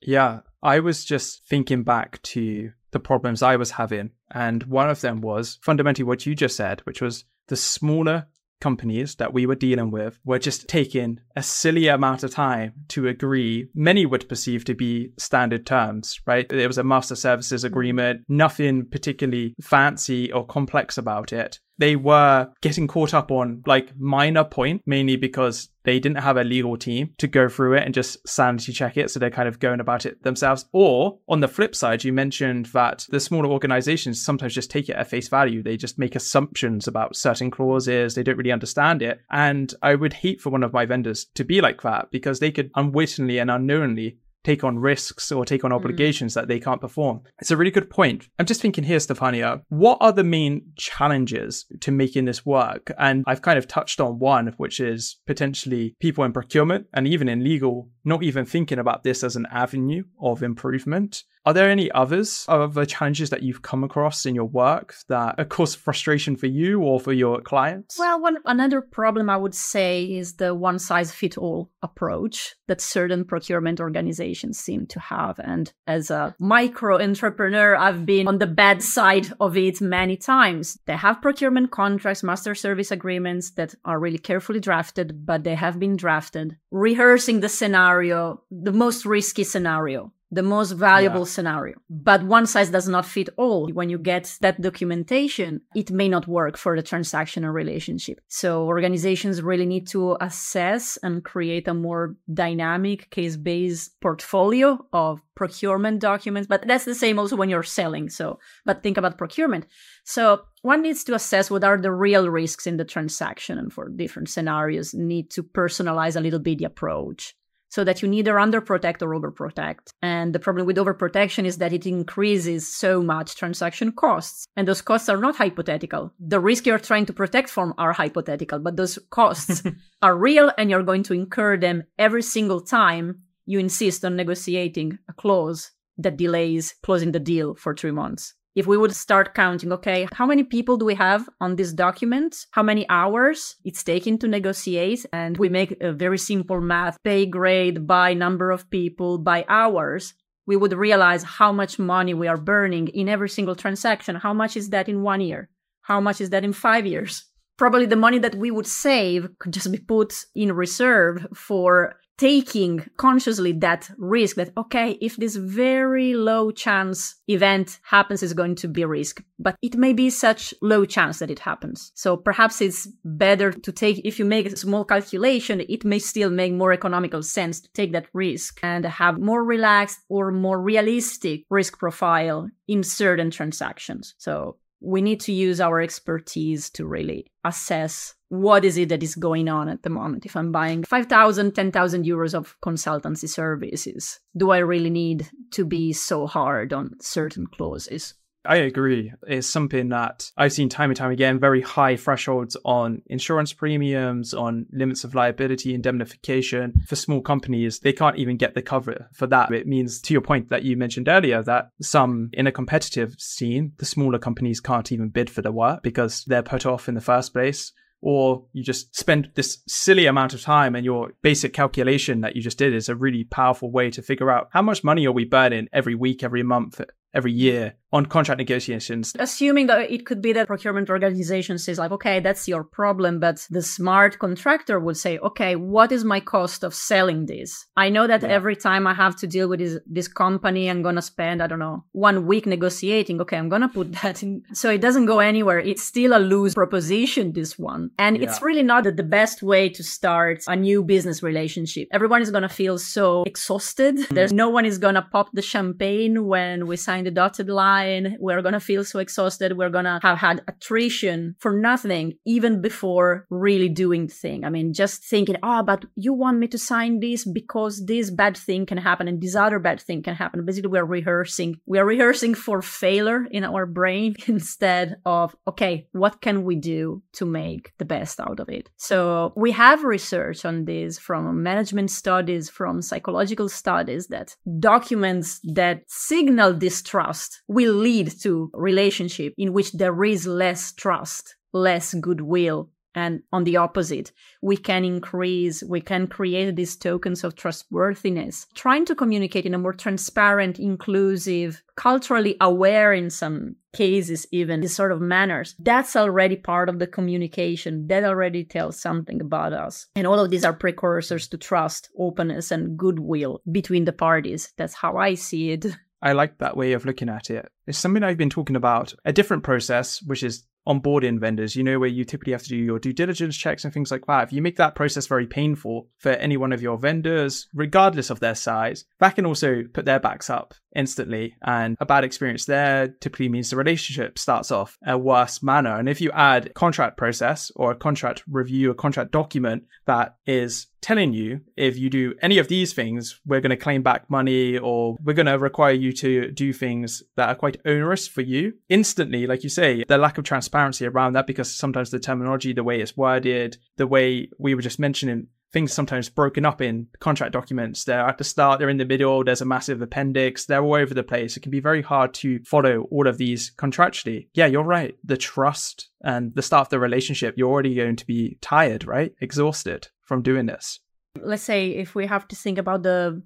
Yeah, 0.00 0.40
I 0.62 0.80
was 0.80 1.04
just 1.04 1.44
thinking 1.46 1.82
back 1.82 2.22
to 2.22 2.72
the 2.92 2.98
problems 2.98 3.42
I 3.42 3.56
was 3.56 3.72
having. 3.72 4.12
And 4.30 4.62
one 4.62 4.88
of 4.88 5.02
them 5.02 5.20
was 5.20 5.58
fundamentally 5.60 6.04
what 6.04 6.24
you 6.24 6.34
just 6.34 6.56
said, 6.56 6.80
which 6.86 7.02
was 7.02 7.26
the 7.48 7.56
smaller 7.56 8.26
companies 8.64 9.16
that 9.16 9.34
we 9.34 9.44
were 9.44 9.54
dealing 9.54 9.90
with 9.90 10.18
were 10.24 10.38
just 10.38 10.66
taking 10.68 11.20
a 11.36 11.42
silly 11.42 11.88
amount 11.88 12.22
of 12.22 12.30
time 12.30 12.72
to 12.88 13.06
agree 13.06 13.68
many 13.74 14.06
would 14.06 14.26
perceive 14.26 14.64
to 14.64 14.74
be 14.74 15.10
standard 15.18 15.66
terms 15.66 16.18
right 16.26 16.50
it 16.50 16.66
was 16.66 16.78
a 16.78 16.84
master 16.84 17.14
services 17.14 17.60
mm-hmm. 17.60 17.74
agreement 17.74 18.20
nothing 18.26 18.86
particularly 18.90 19.54
fancy 19.60 20.32
or 20.32 20.46
complex 20.46 20.96
about 20.96 21.30
it 21.30 21.58
they 21.78 21.96
were 21.96 22.48
getting 22.60 22.86
caught 22.86 23.14
up 23.14 23.30
on 23.30 23.62
like 23.66 23.96
minor 23.98 24.44
point, 24.44 24.82
mainly 24.86 25.16
because 25.16 25.70
they 25.84 26.00
didn't 26.00 26.22
have 26.22 26.36
a 26.36 26.44
legal 26.44 26.76
team 26.76 27.10
to 27.18 27.26
go 27.26 27.48
through 27.48 27.74
it 27.74 27.84
and 27.84 27.94
just 27.94 28.26
sanity 28.26 28.72
check 28.72 28.96
it. 28.96 29.10
So 29.10 29.20
they're 29.20 29.30
kind 29.30 29.48
of 29.48 29.60
going 29.60 29.80
about 29.80 30.06
it 30.06 30.22
themselves. 30.22 30.64
Or 30.72 31.18
on 31.28 31.40
the 31.40 31.48
flip 31.48 31.74
side, 31.74 32.04
you 32.04 32.12
mentioned 32.12 32.66
that 32.66 33.06
the 33.10 33.20
smaller 33.20 33.48
organizations 33.48 34.24
sometimes 34.24 34.54
just 34.54 34.70
take 34.70 34.88
it 34.88 34.96
at 34.96 35.08
face 35.08 35.28
value. 35.28 35.62
They 35.62 35.76
just 35.76 35.98
make 35.98 36.16
assumptions 36.16 36.88
about 36.88 37.16
certain 37.16 37.50
clauses. 37.50 38.14
They 38.14 38.22
don't 38.22 38.38
really 38.38 38.52
understand 38.52 39.02
it. 39.02 39.20
And 39.30 39.72
I 39.82 39.94
would 39.94 40.14
hate 40.14 40.40
for 40.40 40.50
one 40.50 40.62
of 40.62 40.72
my 40.72 40.86
vendors 40.86 41.26
to 41.34 41.44
be 41.44 41.60
like 41.60 41.82
that 41.82 42.10
because 42.10 42.40
they 42.40 42.50
could 42.50 42.70
unwittingly 42.74 43.38
and 43.38 43.50
unknowingly 43.50 44.18
take 44.44 44.62
on 44.62 44.78
risks 44.78 45.32
or 45.32 45.44
take 45.44 45.64
on 45.64 45.70
Mm. 45.70 45.74
obligations 45.76 46.34
that 46.34 46.46
they 46.48 46.60
can't 46.60 46.80
perform. 46.80 47.22
It's 47.40 47.50
a 47.50 47.56
really 47.56 47.70
good 47.70 47.90
point. 47.90 48.28
I'm 48.38 48.46
just 48.46 48.60
thinking 48.60 48.84
here, 48.84 48.98
Stefania, 48.98 49.62
what 49.68 49.98
are 50.00 50.12
the 50.12 50.22
main 50.24 50.62
challenges 50.76 51.66
to 51.80 51.90
making 51.90 52.26
this 52.26 52.46
work? 52.46 52.92
And 52.98 53.24
I've 53.26 53.42
kind 53.42 53.58
of 53.58 53.66
touched 53.66 54.00
on 54.00 54.18
one, 54.18 54.54
which 54.58 54.78
is 54.80 55.18
potentially 55.26 55.96
people 56.00 56.24
in 56.24 56.32
procurement 56.32 56.86
and 56.92 57.08
even 57.08 57.28
in 57.28 57.42
legal 57.42 57.88
not 58.06 58.22
even 58.22 58.44
thinking 58.44 58.78
about 58.78 59.02
this 59.02 59.24
as 59.24 59.34
an 59.34 59.46
avenue 59.50 60.02
of 60.20 60.42
improvement. 60.42 61.22
Are 61.46 61.54
there 61.54 61.70
any 61.70 61.90
others 61.92 62.44
of 62.48 62.74
the 62.74 62.84
challenges 62.84 63.30
that 63.30 63.42
you've 63.42 63.62
come 63.62 63.82
across 63.82 64.26
in 64.26 64.34
your 64.34 64.44
work 64.44 64.94
that 65.08 65.36
are 65.38 65.44
cause 65.46 65.74
frustration 65.74 66.36
for 66.36 66.46
you 66.46 66.82
or 66.82 67.00
for 67.00 67.14
your 67.14 67.40
clients? 67.40 67.98
Well, 67.98 68.20
one 68.20 68.36
another 68.44 68.82
problem 68.82 69.30
I 69.30 69.38
would 69.38 69.54
say 69.54 70.04
is 70.04 70.34
the 70.34 70.54
one 70.54 70.78
size 70.78 71.12
fit 71.12 71.38
all 71.38 71.70
approach 71.82 72.54
that 72.68 72.82
certain 72.82 73.24
procurement 73.24 73.80
organizations 73.80 74.33
seem 74.34 74.86
to 74.86 75.00
have. 75.00 75.38
And 75.38 75.72
as 75.86 76.10
a 76.10 76.34
micro 76.38 77.00
entrepreneur, 77.00 77.76
I've 77.76 78.04
been 78.04 78.28
on 78.28 78.38
the 78.38 78.46
bad 78.46 78.82
side 78.82 79.32
of 79.40 79.56
it 79.56 79.80
many 79.80 80.16
times. 80.16 80.78
They 80.86 80.96
have 80.96 81.22
procurement 81.22 81.70
contracts, 81.70 82.22
master 82.22 82.54
service 82.54 82.90
agreements 82.90 83.52
that 83.52 83.74
are 83.84 83.98
really 83.98 84.18
carefully 84.18 84.60
drafted, 84.60 85.24
but 85.26 85.44
they 85.44 85.54
have 85.54 85.78
been 85.78 85.96
drafted 85.96 86.56
rehearsing 86.70 87.40
the 87.40 87.48
scenario, 87.48 88.42
the 88.50 88.72
most 88.72 89.06
risky 89.06 89.44
scenario 89.44 90.12
the 90.34 90.42
most 90.42 90.72
valuable 90.72 91.20
yeah. 91.20 91.34
scenario. 91.34 91.76
But 91.88 92.24
one 92.24 92.46
size 92.46 92.70
does 92.70 92.88
not 92.88 93.06
fit 93.06 93.28
all. 93.36 93.68
When 93.70 93.88
you 93.88 93.98
get 93.98 94.36
that 94.40 94.60
documentation, 94.60 95.60
it 95.74 95.90
may 95.90 96.08
not 96.08 96.26
work 96.26 96.56
for 96.56 96.76
the 96.76 96.82
transactional 96.82 97.52
relationship. 97.52 98.20
So 98.28 98.64
organizations 98.64 99.42
really 99.42 99.66
need 99.66 99.86
to 99.88 100.16
assess 100.20 100.98
and 101.02 101.24
create 101.24 101.68
a 101.68 101.74
more 101.74 102.16
dynamic 102.32 103.10
case 103.10 103.36
based 103.36 104.00
portfolio 104.00 104.84
of 104.92 105.22
procurement 105.36 106.00
documents. 106.00 106.48
But 106.48 106.66
that's 106.66 106.84
the 106.84 106.94
same 106.94 107.18
also 107.18 107.36
when 107.36 107.48
you're 107.48 107.62
selling. 107.62 108.10
So, 108.10 108.38
but 108.64 108.82
think 108.82 108.96
about 108.96 109.18
procurement. 109.18 109.66
So 110.04 110.42
one 110.62 110.82
needs 110.82 111.04
to 111.04 111.14
assess 111.14 111.50
what 111.50 111.64
are 111.64 111.76
the 111.76 111.92
real 111.92 112.28
risks 112.28 112.66
in 112.66 112.76
the 112.76 112.84
transaction 112.84 113.58
and 113.58 113.72
for 113.72 113.88
different 113.88 114.28
scenarios 114.28 114.94
need 114.94 115.30
to 115.30 115.42
personalize 115.42 116.16
a 116.16 116.20
little 116.20 116.40
bit 116.40 116.58
the 116.58 116.64
approach 116.64 117.34
so 117.74 117.82
that 117.82 118.00
you 118.00 118.08
neither 118.08 118.34
underprotect 118.34 119.02
or 119.02 119.20
overprotect. 119.20 119.90
And 120.00 120.32
the 120.32 120.38
problem 120.38 120.64
with 120.64 120.76
overprotection 120.76 121.44
is 121.44 121.58
that 121.58 121.72
it 121.72 121.86
increases 121.86 122.72
so 122.72 123.02
much 123.02 123.34
transaction 123.34 123.90
costs. 123.90 124.46
And 124.54 124.68
those 124.68 124.80
costs 124.80 125.08
are 125.08 125.16
not 125.16 125.34
hypothetical. 125.34 126.12
The 126.20 126.38
risk 126.38 126.66
you're 126.66 126.78
trying 126.78 127.06
to 127.06 127.12
protect 127.12 127.50
from 127.50 127.74
are 127.76 127.92
hypothetical, 127.92 128.60
but 128.60 128.76
those 128.76 128.96
costs 129.10 129.64
are 130.02 130.16
real 130.16 130.52
and 130.56 130.70
you're 130.70 130.84
going 130.84 131.02
to 131.02 131.14
incur 131.14 131.56
them 131.56 131.82
every 131.98 132.22
single 132.22 132.60
time 132.60 133.22
you 133.44 133.58
insist 133.58 134.04
on 134.04 134.14
negotiating 134.14 135.00
a 135.08 135.12
clause 135.12 135.72
that 135.98 136.16
delays 136.16 136.76
closing 136.84 137.10
the 137.10 137.18
deal 137.18 137.56
for 137.56 137.74
three 137.74 137.90
months 137.90 138.34
if 138.54 138.66
we 138.66 138.76
would 138.76 138.94
start 138.94 139.34
counting, 139.34 139.72
okay, 139.72 140.06
how 140.12 140.26
many 140.26 140.44
people 140.44 140.76
do 140.76 140.84
we 140.84 140.94
have 140.94 141.28
on 141.40 141.56
this 141.56 141.72
document? 141.72 142.46
How 142.52 142.62
many 142.62 142.88
hours 142.88 143.56
it's 143.64 143.82
taking 143.82 144.18
to 144.18 144.28
negotiate? 144.28 145.04
And 145.12 145.36
we 145.36 145.48
make 145.48 145.76
a 145.80 145.92
very 145.92 146.18
simple 146.18 146.60
math, 146.60 146.96
pay 147.02 147.26
grade 147.26 147.86
by 147.86 148.14
number 148.14 148.50
of 148.50 148.70
people 148.70 149.18
by 149.18 149.44
hours. 149.48 150.14
We 150.46 150.56
would 150.56 150.72
realize 150.72 151.24
how 151.24 151.52
much 151.52 151.78
money 151.78 152.14
we 152.14 152.28
are 152.28 152.36
burning 152.36 152.88
in 152.88 153.08
every 153.08 153.28
single 153.28 153.56
transaction. 153.56 154.16
How 154.16 154.34
much 154.34 154.56
is 154.56 154.70
that 154.70 154.88
in 154.88 155.02
one 155.02 155.20
year? 155.20 155.48
How 155.82 156.00
much 156.00 156.20
is 156.20 156.30
that 156.30 156.44
in 156.44 156.52
five 156.52 156.86
years? 156.86 157.24
Probably 157.56 157.86
the 157.86 157.96
money 157.96 158.18
that 158.18 158.34
we 158.34 158.50
would 158.50 158.66
save 158.66 159.28
could 159.38 159.52
just 159.52 159.70
be 159.70 159.78
put 159.78 160.14
in 160.34 160.52
reserve 160.52 161.26
for 161.34 161.96
taking 162.18 162.86
consciously 162.96 163.52
that 163.52 163.90
risk 163.98 164.36
that 164.36 164.52
okay 164.56 164.92
if 165.00 165.16
this 165.16 165.36
very 165.36 166.14
low 166.14 166.50
chance 166.50 167.16
event 167.28 167.78
happens 167.82 168.22
is 168.22 168.32
going 168.32 168.54
to 168.54 168.68
be 168.68 168.84
risk. 168.84 169.22
But 169.38 169.56
it 169.62 169.76
may 169.76 169.92
be 169.92 170.10
such 170.10 170.54
low 170.62 170.84
chance 170.84 171.18
that 171.18 171.30
it 171.30 171.40
happens. 171.40 171.90
So 171.94 172.16
perhaps 172.16 172.60
it's 172.60 172.86
better 173.04 173.52
to 173.52 173.72
take 173.72 174.00
if 174.04 174.18
you 174.18 174.24
make 174.24 174.46
a 174.46 174.56
small 174.56 174.84
calculation 174.84 175.62
it 175.68 175.84
may 175.84 175.98
still 175.98 176.30
make 176.30 176.52
more 176.52 176.72
economical 176.72 177.22
sense 177.22 177.60
to 177.60 177.68
take 177.72 177.92
that 177.92 178.06
risk 178.12 178.60
and 178.62 178.84
have 178.84 179.18
more 179.18 179.44
relaxed 179.44 179.98
or 180.08 180.30
more 180.30 180.60
realistic 180.60 181.44
risk 181.50 181.78
profile 181.78 182.48
in 182.68 182.82
certain 182.82 183.30
transactions. 183.30 184.14
So 184.18 184.56
we 184.80 185.00
need 185.00 185.20
to 185.20 185.32
use 185.32 185.60
our 185.60 185.80
expertise 185.80 186.70
to 186.70 186.86
really 186.86 187.26
assess 187.44 188.14
what 188.42 188.64
is 188.64 188.76
it 188.76 188.88
that 188.88 189.02
is 189.02 189.14
going 189.14 189.48
on 189.48 189.68
at 189.68 189.82
the 189.82 189.90
moment 189.90 190.26
if 190.26 190.36
i'm 190.36 190.52
buying 190.52 190.82
5000 190.82 191.52
10000 191.52 192.04
euros 192.04 192.34
of 192.34 192.56
consultancy 192.60 193.28
services 193.28 194.20
do 194.36 194.50
i 194.50 194.58
really 194.58 194.90
need 194.90 195.28
to 195.50 195.64
be 195.64 195.92
so 195.92 196.26
hard 196.26 196.72
on 196.72 196.90
certain 197.00 197.46
clauses 197.46 198.14
I 198.46 198.56
agree. 198.56 199.12
It's 199.26 199.46
something 199.46 199.88
that 199.88 200.30
I've 200.36 200.52
seen 200.52 200.68
time 200.68 200.90
and 200.90 200.96
time 200.96 201.10
again 201.10 201.40
very 201.40 201.62
high 201.62 201.96
thresholds 201.96 202.56
on 202.64 203.02
insurance 203.06 203.52
premiums, 203.52 204.34
on 204.34 204.66
limits 204.70 205.04
of 205.04 205.14
liability, 205.14 205.74
indemnification. 205.74 206.74
For 206.86 206.96
small 206.96 207.22
companies, 207.22 207.78
they 207.78 207.92
can't 207.92 208.18
even 208.18 208.36
get 208.36 208.54
the 208.54 208.62
cover 208.62 209.08
for 209.14 209.26
that. 209.28 209.50
It 209.52 209.66
means, 209.66 210.00
to 210.02 210.12
your 210.12 210.20
point 210.20 210.50
that 210.50 210.62
you 210.62 210.76
mentioned 210.76 211.08
earlier, 211.08 211.42
that 211.42 211.70
some 211.80 212.30
in 212.34 212.46
a 212.46 212.52
competitive 212.52 213.16
scene, 213.18 213.72
the 213.78 213.86
smaller 213.86 214.18
companies 214.18 214.60
can't 214.60 214.92
even 214.92 215.08
bid 215.08 215.30
for 215.30 215.40
the 215.40 215.52
work 215.52 215.82
because 215.82 216.24
they're 216.26 216.42
put 216.42 216.66
off 216.66 216.88
in 216.88 216.94
the 216.94 217.00
first 217.00 217.32
place 217.32 217.72
or 218.06 218.44
you 218.52 218.62
just 218.62 218.94
spend 218.94 219.30
this 219.34 219.62
silly 219.66 220.04
amount 220.04 220.34
of 220.34 220.42
time 220.42 220.76
and 220.76 220.84
your 220.84 221.14
basic 221.22 221.54
calculation 221.54 222.20
that 222.20 222.36
you 222.36 222.42
just 222.42 222.58
did 222.58 222.74
is 222.74 222.90
a 222.90 222.94
really 222.94 223.24
powerful 223.24 223.70
way 223.70 223.90
to 223.90 224.02
figure 224.02 224.30
out 224.30 224.50
how 224.52 224.60
much 224.60 224.84
money 224.84 225.06
are 225.06 225.12
we 225.12 225.24
burning 225.24 225.66
every 225.72 225.94
week, 225.94 226.22
every 226.22 226.42
month, 226.42 226.82
every 227.14 227.32
year 227.32 227.76
on 227.94 228.04
contract 228.04 228.38
negotiations. 228.38 229.12
Assuming 229.20 229.68
that 229.68 229.88
it 229.88 230.04
could 230.04 230.20
be 230.20 230.32
that 230.32 230.48
procurement 230.48 230.90
organization 230.90 231.58
says 231.58 231.78
like, 231.78 231.92
okay, 231.92 232.18
that's 232.18 232.48
your 232.48 232.64
problem, 232.64 233.20
but 233.20 233.46
the 233.50 233.62
smart 233.62 234.18
contractor 234.18 234.80
would 234.80 234.96
say, 234.96 235.16
okay, 235.18 235.54
what 235.54 235.92
is 235.92 236.04
my 236.04 236.18
cost 236.18 236.64
of 236.64 236.74
selling 236.74 237.26
this? 237.26 237.66
I 237.76 237.90
know 237.90 238.08
that 238.08 238.22
yeah. 238.22 238.28
every 238.28 238.56
time 238.56 238.88
I 238.88 238.94
have 238.94 239.14
to 239.18 239.28
deal 239.28 239.48
with 239.48 239.60
this, 239.60 239.78
this 239.86 240.08
company, 240.08 240.68
I'm 240.68 240.82
going 240.82 240.96
to 240.96 241.02
spend, 241.02 241.40
I 241.40 241.46
don't 241.46 241.60
know, 241.60 241.84
one 241.92 242.26
week 242.26 242.46
negotiating. 242.46 243.20
Okay, 243.20 243.36
I'm 243.36 243.48
going 243.48 243.62
to 243.62 243.68
put 243.68 243.92
that 244.02 244.24
in. 244.24 244.42
So 244.52 244.70
it 244.70 244.80
doesn't 244.80 245.06
go 245.06 245.20
anywhere. 245.20 245.60
It's 245.60 245.84
still 245.84 246.16
a 246.16 246.18
loose 246.18 246.54
proposition, 246.54 247.32
this 247.32 247.56
one. 247.56 247.90
And 247.96 248.16
yeah. 248.16 248.24
it's 248.24 248.42
really 248.42 248.64
not 248.64 248.82
the 248.82 249.04
best 249.04 249.40
way 249.40 249.68
to 249.68 249.84
start 249.84 250.42
a 250.48 250.56
new 250.56 250.82
business 250.82 251.22
relationship. 251.22 251.86
Everyone 251.92 252.22
is 252.22 252.32
going 252.32 252.42
to 252.42 252.48
feel 252.48 252.76
so 252.76 253.22
exhausted. 253.22 253.98
Mm. 253.98 254.08
There's 254.08 254.32
no 254.32 254.48
one 254.48 254.64
is 254.64 254.78
going 254.78 254.96
to 254.96 255.02
pop 255.02 255.28
the 255.32 255.42
champagne 255.42 256.26
when 256.26 256.66
we 256.66 256.76
sign 256.76 257.04
the 257.04 257.12
dotted 257.12 257.48
line 257.48 257.83
we're 258.18 258.42
going 258.42 258.54
to 258.54 258.60
feel 258.60 258.84
so 258.84 258.98
exhausted. 258.98 259.56
We're 259.56 259.70
going 259.70 259.84
to 259.84 260.00
have 260.02 260.18
had 260.18 260.42
attrition 260.48 261.36
for 261.38 261.52
nothing, 261.58 262.14
even 262.24 262.60
before 262.60 263.26
really 263.30 263.68
doing 263.68 264.06
the 264.06 264.14
thing. 264.14 264.44
I 264.44 264.50
mean, 264.50 264.72
just 264.72 265.04
thinking, 265.04 265.36
oh, 265.42 265.62
but 265.62 265.84
you 265.96 266.12
want 266.12 266.38
me 266.38 266.48
to 266.48 266.58
sign 266.58 267.00
this 267.00 267.24
because 267.24 267.84
this 267.86 268.10
bad 268.10 268.36
thing 268.36 268.66
can 268.66 268.78
happen 268.78 269.08
and 269.08 269.20
this 269.20 269.34
other 269.34 269.58
bad 269.58 269.80
thing 269.80 270.02
can 270.02 270.14
happen. 270.14 270.44
Basically, 270.44 270.70
we're 270.70 270.84
rehearsing. 270.84 271.56
We 271.66 271.78
are 271.78 271.84
rehearsing 271.84 272.34
for 272.34 272.62
failure 272.62 273.26
in 273.30 273.44
our 273.44 273.66
brain 273.66 274.16
instead 274.26 274.96
of, 275.04 275.34
okay, 275.46 275.86
what 275.92 276.20
can 276.20 276.44
we 276.44 276.56
do 276.56 277.02
to 277.14 277.24
make 277.24 277.72
the 277.78 277.84
best 277.84 278.20
out 278.20 278.40
of 278.40 278.48
it? 278.48 278.70
So 278.76 279.32
we 279.36 279.52
have 279.52 279.84
research 279.84 280.44
on 280.44 280.64
this 280.64 280.98
from 280.98 281.42
management 281.42 281.90
studies, 281.90 282.48
from 282.50 282.82
psychological 282.82 283.48
studies 283.48 284.08
that 284.08 284.36
documents 284.58 285.40
that 285.44 285.82
signal 285.88 286.54
distrust 286.54 287.42
will 287.48 287.73
lead 287.74 288.10
to 288.22 288.50
relationship 288.54 289.34
in 289.36 289.52
which 289.52 289.72
there 289.72 290.04
is 290.04 290.26
less 290.26 290.72
trust, 290.72 291.36
less 291.52 291.94
goodwill. 291.94 292.70
And 292.96 293.22
on 293.32 293.42
the 293.42 293.56
opposite, 293.56 294.12
we 294.40 294.56
can 294.56 294.84
increase, 294.84 295.64
we 295.64 295.80
can 295.80 296.06
create 296.06 296.54
these 296.54 296.76
tokens 296.76 297.24
of 297.24 297.34
trustworthiness, 297.34 298.46
trying 298.54 298.84
to 298.84 298.94
communicate 298.94 299.46
in 299.46 299.54
a 299.54 299.58
more 299.58 299.72
transparent, 299.72 300.60
inclusive, 300.60 301.60
culturally 301.74 302.36
aware 302.40 302.92
in 302.92 303.10
some 303.10 303.56
cases, 303.74 304.26
even 304.30 304.60
these 304.60 304.76
sort 304.76 304.92
of 304.92 305.00
manners. 305.00 305.56
That's 305.58 305.96
already 305.96 306.36
part 306.36 306.68
of 306.68 306.78
the 306.78 306.86
communication. 306.86 307.88
That 307.88 308.04
already 308.04 308.44
tells 308.44 308.80
something 308.80 309.20
about 309.20 309.52
us. 309.52 309.86
And 309.96 310.06
all 310.06 310.20
of 310.20 310.30
these 310.30 310.44
are 310.44 310.52
precursors 310.52 311.26
to 311.28 311.36
trust, 311.36 311.90
openness, 311.98 312.52
and 312.52 312.78
goodwill 312.78 313.42
between 313.50 313.86
the 313.86 313.92
parties. 313.92 314.52
That's 314.56 314.74
how 314.74 314.96
I 314.96 315.14
see 315.14 315.50
it. 315.50 315.66
I 316.04 316.12
like 316.12 316.38
that 316.38 316.56
way 316.56 316.74
of 316.74 316.84
looking 316.84 317.08
at 317.08 317.30
it. 317.30 317.50
It's 317.66 317.78
something 317.78 318.02
I've 318.02 318.18
been 318.18 318.28
talking 318.28 318.56
about, 318.56 318.92
a 319.06 319.12
different 319.12 319.42
process, 319.42 320.02
which 320.02 320.22
is 320.22 320.44
onboarding 320.68 321.18
vendors, 321.18 321.56
you 321.56 321.62
know, 321.62 321.78
where 321.78 321.88
you 321.88 322.04
typically 322.04 322.32
have 322.32 322.42
to 322.42 322.48
do 322.48 322.56
your 322.56 322.78
due 322.78 322.92
diligence 322.92 323.36
checks 323.36 323.64
and 323.64 323.72
things 323.72 323.90
like 323.90 324.06
that. 324.06 324.24
If 324.24 324.32
you 324.32 324.42
make 324.42 324.56
that 324.56 324.74
process 324.74 325.06
very 325.06 325.26
painful 325.26 325.88
for 325.98 326.10
any 326.10 326.36
one 326.36 326.52
of 326.52 326.62
your 326.62 326.78
vendors, 326.78 327.48
regardless 327.54 328.10
of 328.10 328.20
their 328.20 328.34
size, 328.34 328.84
that 329.00 329.14
can 329.16 329.24
also 329.24 329.64
put 329.72 329.86
their 329.86 329.98
backs 330.00 330.28
up 330.28 330.54
instantly. 330.74 331.36
And 331.42 331.76
a 331.80 331.86
bad 331.86 332.04
experience 332.04 332.44
there 332.44 332.88
typically 332.88 333.28
means 333.28 333.50
the 333.50 333.56
relationship 333.56 334.18
starts 334.18 334.50
off 334.50 334.76
a 334.86 334.98
worse 334.98 335.42
manner. 335.42 335.76
And 335.78 335.88
if 335.88 336.00
you 336.00 336.10
add 336.12 336.54
contract 336.54 336.96
process 336.96 337.50
or 337.56 337.72
a 337.72 337.76
contract 337.76 338.22
review, 338.28 338.70
a 338.70 338.74
contract 338.74 339.10
document 339.10 339.64
that 339.86 340.16
is 340.26 340.66
telling 340.80 341.14
you 341.14 341.40
if 341.56 341.78
you 341.78 341.88
do 341.88 342.14
any 342.20 342.38
of 342.38 342.48
these 342.48 342.74
things, 342.74 343.18
we're 343.24 343.40
going 343.40 343.50
to 343.50 343.56
claim 343.56 343.82
back 343.82 344.10
money 344.10 344.58
or 344.58 344.96
we're 345.02 345.14
going 345.14 345.24
to 345.24 345.38
require 345.38 345.72
you 345.72 345.92
to 345.92 346.30
do 346.30 346.52
things 346.52 347.02
that 347.16 347.28
are 347.28 347.34
quite 347.34 347.56
onerous 347.64 348.06
for 348.06 348.20
you. 348.20 348.52
Instantly, 348.68 349.26
like 349.26 349.42
you 349.42 349.48
say, 349.48 349.84
the 349.88 349.96
lack 349.96 350.18
of 350.18 350.24
transparency 350.24 350.86
around 350.86 351.14
that 351.14 351.26
because 351.26 351.54
sometimes 351.54 351.90
the 351.90 351.98
terminology, 351.98 352.52
the 352.52 352.62
way 352.62 352.80
it's 352.80 352.96
worded, 352.96 353.56
the 353.76 353.86
way 353.86 354.28
we 354.38 354.54
were 354.54 354.62
just 354.62 354.78
mentioning 354.78 355.28
things 355.54 355.72
sometimes 355.72 356.10
broken 356.10 356.44
up 356.44 356.60
in 356.60 356.88
contract 356.98 357.32
documents. 357.32 357.84
They're 357.84 358.06
at 358.06 358.18
the 358.18 358.24
start, 358.24 358.58
they're 358.58 358.68
in 358.68 358.76
the 358.76 358.84
middle, 358.84 359.24
there's 359.24 359.40
a 359.40 359.46
massive 359.46 359.80
appendix, 359.80 360.44
they're 360.44 360.62
all 360.62 360.74
over 360.74 360.92
the 360.92 361.04
place. 361.04 361.36
It 361.36 361.40
can 361.40 361.52
be 361.52 361.60
very 361.60 361.80
hard 361.80 362.12
to 362.14 362.40
follow 362.44 362.88
all 362.90 363.06
of 363.06 363.16
these 363.16 363.52
contractually. 363.56 364.26
Yeah, 364.34 364.46
you're 364.46 364.64
right. 364.64 364.96
The 365.04 365.16
trust 365.16 365.88
and 366.02 366.34
the 366.34 366.42
start 366.42 366.66
of 366.66 366.70
the 366.70 366.80
relationship, 366.80 367.36
you're 367.38 367.50
already 367.50 367.76
going 367.76 367.96
to 367.96 368.06
be 368.06 368.36
tired, 368.42 368.84
right? 368.84 369.14
Exhausted 369.20 369.88
from 370.02 370.22
doing 370.22 370.46
this. 370.46 370.80
Let's 371.22 371.44
say 371.44 371.68
if 371.68 371.94
we 371.94 372.06
have 372.06 372.26
to 372.28 372.36
think 372.36 372.58
about 372.58 372.82
the 372.82 373.22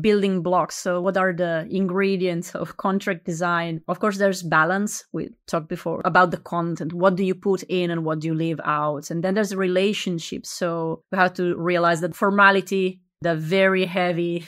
building 0.00 0.42
blocks. 0.42 0.76
So, 0.76 1.00
what 1.00 1.16
are 1.16 1.32
the 1.32 1.66
ingredients 1.70 2.54
of 2.54 2.76
contract 2.76 3.24
design? 3.24 3.82
Of 3.88 4.00
course, 4.00 4.18
there's 4.18 4.42
balance. 4.42 5.04
We 5.12 5.30
talked 5.46 5.68
before 5.68 6.00
about 6.04 6.30
the 6.30 6.38
content. 6.38 6.92
What 6.92 7.16
do 7.16 7.24
you 7.24 7.34
put 7.34 7.62
in 7.64 7.90
and 7.90 8.04
what 8.04 8.20
do 8.20 8.28
you 8.28 8.34
leave 8.34 8.60
out? 8.64 9.10
And 9.10 9.22
then 9.22 9.34
there's 9.34 9.54
relationships. 9.54 10.50
So, 10.50 11.02
we 11.10 11.18
have 11.18 11.34
to 11.34 11.56
realize 11.56 12.00
that 12.00 12.14
formality, 12.14 13.00
the 13.20 13.34
very 13.34 13.84
heavy, 13.84 14.46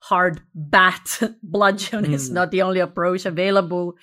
hard 0.00 0.40
bat 0.54 1.20
bludgeon 1.42 2.04
mm. 2.04 2.12
is 2.12 2.30
not 2.30 2.50
the 2.50 2.62
only 2.62 2.80
approach 2.80 3.26
available. 3.26 3.94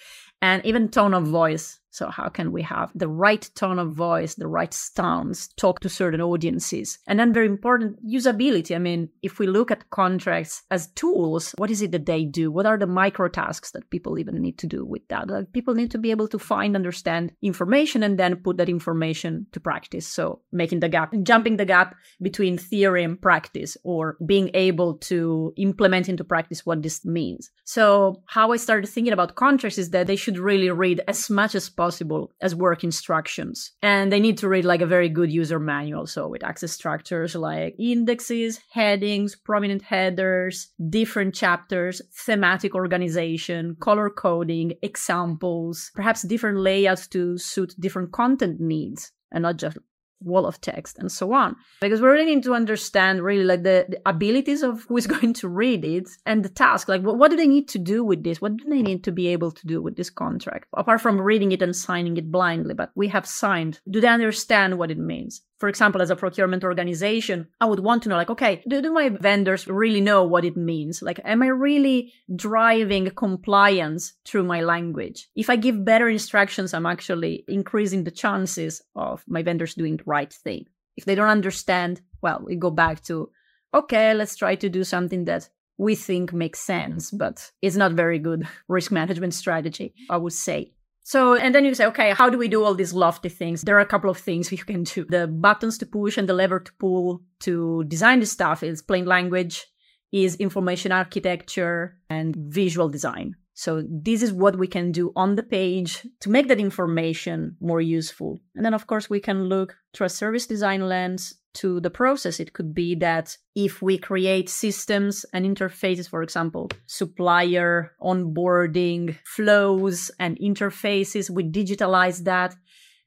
And 0.42 0.66
even 0.66 0.90
tone 0.90 1.14
of 1.14 1.26
voice 1.28 1.80
so, 1.94 2.10
how 2.10 2.28
can 2.28 2.52
we 2.52 2.64
have 2.64 2.92
the 2.96 3.08
right 3.08 3.48
tone 3.54 3.78
of 3.78 3.94
voice, 3.94 4.34
the 4.34 4.48
right 4.48 4.74
stance, 4.74 5.50
talk 5.58 5.80
to 5.82 5.90
certain 5.90 6.22
audiences? 6.22 6.98
And 7.06 7.20
then, 7.20 7.32
very 7.32 7.46
important, 7.46 8.04
usability. 8.04 8.76
I 8.76 8.80
mean, 8.80 9.10
if 9.22 9.38
we 9.38 9.46
look 9.46 9.70
at 9.70 9.92
contracts 9.92 10.64
as 10.72 10.88
tools, 10.96 11.54
what 11.60 11.70
is 11.70 11.84
it 11.84 11.92
that 11.92 12.08
they 12.08 12.26
do? 12.26 12.50
What 12.52 12.66
are 12.66 12.80
the 12.80 12.88
micro 12.88 13.28
tasks 13.28 13.70
that 13.72 13.92
people 13.92 14.18
even 14.18 14.42
need 14.42 14.58
to 14.58 14.66
do 14.66 14.84
with 14.84 15.08
that? 15.10 15.30
Like, 15.30 15.54
people 15.54 15.76
need 15.76 15.92
to 15.92 16.00
be 16.00 16.10
able 16.10 16.28
to 16.30 16.40
find, 16.40 16.76
understand 16.76 17.32
information, 17.44 18.02
and 18.02 18.18
then 18.18 18.38
put 18.38 18.58
that 18.58 18.70
information 18.70 19.46
to 19.52 19.60
practice. 19.60 20.08
So, 20.08 20.42
making 20.52 20.80
the 20.80 20.90
gap, 20.90 21.14
jumping 21.22 21.58
the 21.58 21.66
gap 21.66 21.96
between 22.24 22.58
theory 22.58 23.04
and 23.04 23.22
practice, 23.22 23.78
or 23.84 24.18
being 24.26 24.50
able 24.56 24.96
to 25.10 25.54
implement 25.58 26.10
into 26.10 26.24
practice 26.24 26.66
what 26.66 26.82
this 26.82 27.06
means. 27.06 27.52
So, 27.66 28.24
how 28.26 28.52
I 28.52 28.58
started 28.58 28.88
thinking 28.88 29.14
about 29.14 29.36
contracts 29.36 29.78
is 29.78 29.92
that 29.92 30.08
they 30.08 30.16
should 30.16 30.40
really 30.40 30.72
read 30.72 31.00
as 31.08 31.30
much 31.30 31.54
as 31.54 31.70
possible 31.70 31.83
possible 31.84 32.32
as 32.40 32.56
work 32.56 32.84
instructions. 32.84 33.72
And 33.82 34.12
they 34.12 34.22
need 34.26 34.38
to 34.40 34.48
read 34.48 34.66
like 34.66 34.84
a 34.84 34.94
very 34.96 35.10
good 35.10 35.32
user 35.32 35.60
manual. 35.60 36.06
So 36.08 36.22
with 36.28 36.44
access 36.44 36.72
structures 36.72 37.36
like 37.36 37.76
indexes, 37.78 38.60
headings, 38.72 39.36
prominent 39.36 39.84
headers, 39.84 40.56
different 40.90 41.36
chapters, 41.36 42.02
thematic 42.26 42.74
organization, 42.74 43.76
color 43.88 44.10
coding, 44.10 44.68
examples, 44.82 45.92
perhaps 45.94 46.22
different 46.24 46.60
layouts 46.60 47.08
to 47.10 47.38
suit 47.38 47.76
different 47.80 48.12
content 48.12 48.60
needs 48.60 49.12
and 49.34 49.42
not 49.42 49.58
just 49.58 49.78
wall 50.24 50.46
of 50.46 50.62
text 50.62 50.98
and 50.98 51.12
so 51.12 51.34
on. 51.34 51.56
Because 51.82 52.02
we 52.02 52.08
really 52.08 52.36
need 52.36 52.44
to 52.44 52.54
understand 52.54 53.24
really 53.24 53.44
like 53.44 53.64
the, 53.64 53.86
the, 53.90 54.02
abilities 54.06 54.64
of 54.64 54.84
who 54.84 54.98
is 54.98 55.08
going 55.16 55.34
to 55.34 55.48
read 55.48 55.86
it 55.86 56.10
and 56.26 56.44
the 56.44 56.50
task. 56.50 56.88
Like 56.88 57.02
what, 57.02 57.18
what 57.18 57.32
do 57.32 57.38
they 57.38 57.48
need 57.48 57.68
to 57.70 57.80
do 57.80 58.04
with 58.04 58.24
this? 58.24 58.42
What 58.42 58.58
do 58.58 58.66
they 58.70 58.82
need 58.82 59.04
to 59.06 59.12
be 59.12 59.28
able 59.28 59.52
to 59.52 59.68
do 59.68 59.82
with 59.82 59.96
this 59.96 60.10
contract? 60.10 60.68
Apart 60.74 61.02
from 61.02 61.20
reading 61.20 61.52
it 61.52 61.62
and 61.62 61.76
signing 61.76 62.18
it 62.18 62.32
blindly 62.32 62.74
but 62.74 62.92
we 62.96 63.08
have 63.10 63.26
signed. 63.26 63.80
Do 63.90 64.02
they 64.02 64.08
understand 64.08 64.78
what 64.78 64.92
it 64.92 64.98
means 64.98 65.42
for 65.64 65.70
example, 65.70 66.02
as 66.02 66.10
a 66.10 66.18
procurement 66.18 66.66
organization, 66.66 67.48
I 67.62 67.68
would 67.68 67.80
want 67.80 68.04
to 68.04 68.10
know, 68.10 68.18
like, 68.18 68.30
okay, 68.30 68.62
do, 68.68 68.82
do 68.82 68.92
my 68.92 69.08
vendors 69.08 69.66
really 69.66 70.02
know 70.02 70.26
what 70.26 70.44
it 70.44 70.58
means? 70.58 71.02
Like, 71.02 71.22
am 71.24 71.42
I 71.42 71.48
really 71.48 72.12
driving 72.36 73.10
compliance 73.12 74.12
through 74.26 74.44
my 74.44 74.60
language? 74.60 75.30
If 75.38 75.50
I 75.50 75.56
give 75.56 75.86
better 75.86 76.10
instructions, 76.10 76.74
I'm 76.74 76.86
actually 76.86 77.46
increasing 77.48 78.04
the 78.04 78.12
chances 78.12 78.82
of 78.94 79.24
my 79.26 79.42
vendors 79.42 79.74
doing 79.74 79.96
the 79.96 80.04
right 80.06 80.34
thing. 80.34 80.66
If 80.98 81.06
they 81.06 81.16
don't 81.16 81.30
understand, 81.30 82.02
well, 82.22 82.44
we 82.46 82.58
go 82.58 82.70
back 82.70 83.02
to, 83.04 83.30
okay, 83.74 84.14
let's 84.14 84.36
try 84.36 84.56
to 84.56 84.68
do 84.68 84.84
something 84.84 85.24
that 85.24 85.48
we 85.78 85.96
think 85.96 86.34
makes 86.34 86.60
sense, 86.60 87.10
but 87.10 87.50
it's 87.62 87.78
not 87.78 87.94
very 87.94 88.20
good 88.20 88.46
risk 88.68 88.92
management 88.92 89.34
strategy, 89.34 89.94
I 90.10 90.18
would 90.18 90.34
say. 90.34 90.74
So, 91.04 91.36
and 91.36 91.54
then 91.54 91.66
you 91.66 91.76
say, 91.76 91.86
okay, 91.88 92.12
how 92.12 92.30
do 92.30 92.38
we 92.38 92.48
do 92.48 92.64
all 92.64 92.74
these 92.74 92.94
lofty 92.94 93.28
things? 93.28 93.62
There 93.62 93.76
are 93.76 93.82
a 93.82 93.86
couple 93.86 94.10
of 94.10 94.18
things 94.18 94.52
you 94.52 94.58
can 94.58 94.84
do. 94.84 95.06
The 95.06 95.28
buttons 95.28 95.78
to 95.80 95.86
push 95.86 96.18
and 96.18 96.28
the 96.28 96.34
lever 96.34 96.62
to 96.62 96.74
pull 96.80 97.22
to 97.42 97.84
design 97.86 98.22
this 98.22 98.32
stuff 98.32 98.64
is 98.64 98.82
plain 98.82 99.06
language, 99.06 99.66
is 100.14 100.38
information 100.38 100.94
architecture, 100.94 101.98
and 102.10 102.36
visual 102.36 102.88
design. 102.88 103.36
So 103.54 103.84
this 103.88 104.24
is 104.24 104.32
what 104.32 104.58
we 104.58 104.66
can 104.66 104.92
do 104.92 105.12
on 105.16 105.36
the 105.36 105.44
page 105.44 106.08
to 106.22 106.30
make 106.30 106.48
that 106.48 106.60
information 106.60 107.58
more 107.60 107.82
useful. 107.82 108.40
And 108.56 108.66
then, 108.66 108.74
of 108.74 108.88
course, 108.88 109.10
we 109.10 109.20
can 109.20 109.44
look 109.44 109.76
through 109.94 110.08
a 110.08 110.10
service 110.10 110.48
design 110.48 110.88
lens 110.88 111.36
to 111.56 111.80
the 111.80 111.90
process. 111.90 112.40
It 112.40 112.54
could 112.54 112.74
be 112.74 112.96
that 112.96 113.38
if 113.56 113.82
we 113.82 113.98
create 113.98 114.50
systems 114.50 115.26
and 115.34 115.46
interfaces, 115.46 116.10
for 116.10 116.24
example, 116.24 116.70
supplier 116.86 117.94
onboarding 118.02 119.18
flows 119.26 120.12
and 120.20 120.38
interfaces, 120.40 121.30
we 121.30 121.44
digitalize 121.44 122.24
that 122.24 122.56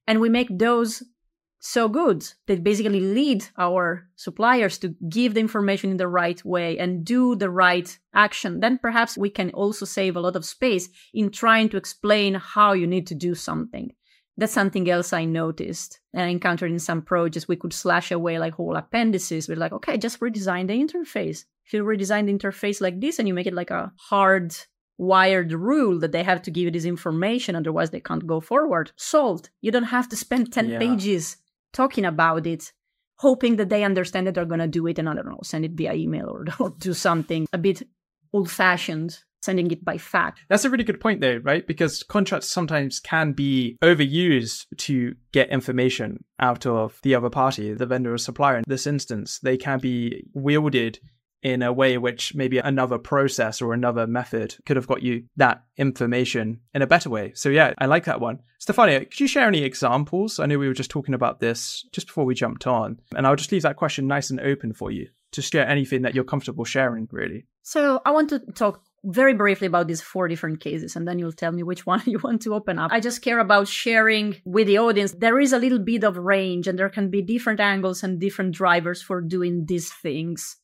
and 0.07 0.21
we 0.21 0.29
make 0.29 0.57
those 0.59 1.03
so 1.59 1.89
good 1.89 2.25
that 2.47 2.63
basically 2.63 3.01
lead 3.01 3.45
our 3.59 4.07
suppliers 4.15 4.79
to 4.79 4.95
give 5.09 5.35
the 5.35 5.41
information 5.41 5.91
in 5.91 5.97
the 5.97 6.07
right 6.07 6.45
way 6.45 6.79
and 6.79 7.05
do 7.05 7.35
the 7.35 7.51
right 7.51 7.99
action, 8.15 8.61
then 8.61 8.79
perhaps 8.79 9.19
we 9.19 9.31
can 9.31 9.51
also 9.51 9.85
save 9.85 10.17
a 10.17 10.21
lot 10.21 10.37
of 10.37 10.45
space 10.45 10.89
in 11.13 11.31
trying 11.31 11.69
to 11.69 11.77
explain 11.77 12.35
how 12.35 12.73
you 12.73 12.87
need 12.87 13.07
to 13.09 13.15
do 13.15 13.35
something. 13.35 13.93
That's 14.37 14.53
something 14.53 14.89
else 14.91 15.13
I 15.13 15.25
noticed 15.25 16.01
and 16.13 16.23
I 16.23 16.27
encountered 16.27 16.71
in 16.71 16.79
some 16.79 17.03
projects. 17.03 17.49
We 17.49 17.57
could 17.57 17.73
slash 17.73 18.11
away 18.11 18.39
like 18.39 18.55
whole 18.55 18.77
appendices. 18.77 19.49
We're 19.49 19.57
like, 19.57 19.73
okay, 19.73 19.97
just 19.97 20.21
redesign 20.21 20.69
the 20.69 20.75
interface. 20.75 21.45
If 21.65 21.73
you 21.73 21.83
redesign 21.83 22.27
the 22.27 22.35
interface 22.35 22.81
like 22.81 23.01
this 23.01 23.19
and 23.19 23.27
you 23.27 23.35
make 23.35 23.47
it 23.47 23.55
like 23.55 23.71
a 23.71 23.93
hard 23.99 24.55
wired 24.99 25.53
rule 25.53 25.99
that 26.01 26.13
they 26.13 26.23
have 26.23 26.43
to 26.43 26.51
give 26.51 26.65
you 26.65 26.71
this 26.71 26.85
information, 26.85 27.57
otherwise 27.57 27.91
they 27.91 28.01
can't 28.01 28.27
go 28.27 28.41
forward, 28.41 28.93
solved. 28.97 29.51
You 29.63 29.71
don't 29.71 29.85
have 29.85 30.09
to 30.11 30.17
spend 30.17 30.53
10 30.53 30.69
yeah. 30.69 30.79
pages 30.79 31.39
talking 31.73 32.05
about 32.05 32.47
it, 32.47 32.73
hoping 33.17 33.57
that 33.57 33.71
they 33.71 33.85
understand 33.85 34.27
that 34.27 34.35
they're 34.35 34.45
going 34.45 34.61
to 34.61 34.69
do 34.69 34.87
it 34.87 34.99
and 34.99 35.09
I 35.09 35.15
don't 35.15 35.27
know, 35.27 35.41
send 35.43 35.65
it 35.65 35.73
via 35.73 35.95
email 35.95 36.29
or, 36.29 36.45
or 36.61 36.71
do 36.79 36.93
something 36.93 37.47
a 37.53 37.59
bit 37.59 37.83
old 38.33 38.51
fashioned 38.51 39.19
sending 39.47 39.71
it 39.71 39.85
by 39.85 39.97
fax. 39.97 40.41
That's 40.51 40.67
a 40.67 40.71
really 40.71 40.85
good 40.85 41.01
point, 41.01 41.23
though, 41.23 41.39
right? 41.39 41.67
Because 41.67 42.03
contracts 42.03 42.49
sometimes 42.49 43.01
can 43.01 43.33
be 43.33 43.79
overused 43.83 44.67
to 44.79 45.15
get 45.33 45.49
information 45.49 46.25
out 46.39 46.67
of 46.67 46.99
the 47.03 47.15
other 47.15 47.31
party, 47.31 47.73
the 47.73 47.87
vendor 47.87 48.13
or 48.13 48.19
supplier. 48.19 48.59
In 48.59 48.65
this 48.67 48.87
instance, 48.87 49.39
they 49.39 49.57
can 49.57 49.79
be 49.79 50.25
wielded 50.35 50.99
in 51.43 51.63
a 51.63 51.73
way 51.73 51.97
which 51.97 52.35
maybe 52.35 52.59
another 52.59 52.99
process 52.99 53.63
or 53.63 53.73
another 53.73 54.07
method 54.07 54.57
could 54.65 54.77
have 54.77 54.89
got 54.89 55.03
you 55.03 55.23
that 55.37 55.63
information 55.77 56.61
in 56.75 56.83
a 56.83 56.87
better 56.87 57.09
way. 57.09 57.33
So 57.35 57.51
yeah, 57.51 57.73
I 57.79 57.87
like 57.87 58.05
that 58.07 58.21
one. 58.21 58.41
Stefania, 58.59 59.09
could 59.09 59.21
you 59.21 59.29
share 59.29 59.47
any 59.47 59.63
examples? 59.63 60.41
I 60.41 60.47
know 60.47 60.59
we 60.59 60.67
were 60.67 60.75
just 60.75 60.91
talking 60.91 61.15
about 61.15 61.39
this 61.39 61.87
just 61.93 62.09
before 62.09 62.25
we 62.25 62.35
jumped 62.35 62.67
on, 62.67 62.99
and 63.15 63.27
I'll 63.27 63.37
just 63.37 63.53
leave 63.53 63.63
that 63.63 63.77
question 63.77 64.09
nice 64.09 64.31
and 64.31 64.41
open 64.41 64.73
for 64.73 64.91
you 64.91 65.09
to 65.33 65.43
share 65.43 65.69
anything 65.69 66.03
that 66.03 66.15
you're 66.15 66.25
comfortable 66.25 66.65
sharing, 66.65 67.07
really. 67.13 67.47
So 67.63 68.01
I 68.05 68.11
want 68.13 68.31
to 68.31 68.39
talk 68.55 68.83
very 69.07 69.35
briefly 69.35 69.69
about 69.69 69.87
these 69.87 70.03
four 70.03 70.27
different 70.27 70.61
cases 70.61 70.97
and 70.97 71.07
then 71.07 71.19
you'll 71.19 71.33
tell 71.33 71.53
me 71.53 71.63
which 71.63 71.87
one 71.93 72.03
you 72.05 72.19
want 72.23 72.43
to 72.43 72.55
open 72.55 72.79
up. 72.79 72.91
I 72.93 73.01
just 73.01 73.23
care 73.23 73.39
about 73.39 73.69
sharing 73.69 74.37
with 74.45 74.67
the 74.67 74.79
audience. 74.79 75.13
There 75.13 75.39
is 75.39 75.53
a 75.53 75.59
little 75.59 75.79
bit 75.79 76.05
of 76.05 76.17
range 76.17 76.67
and 76.67 76.79
there 76.79 76.91
can 76.91 77.11
be 77.11 77.23
different 77.23 77.61
angles 77.61 78.03
and 78.03 78.21
different 78.21 78.55
drivers 78.55 79.01
for 79.01 79.21
doing 79.21 79.67
these 79.67 79.93
things. 79.93 80.57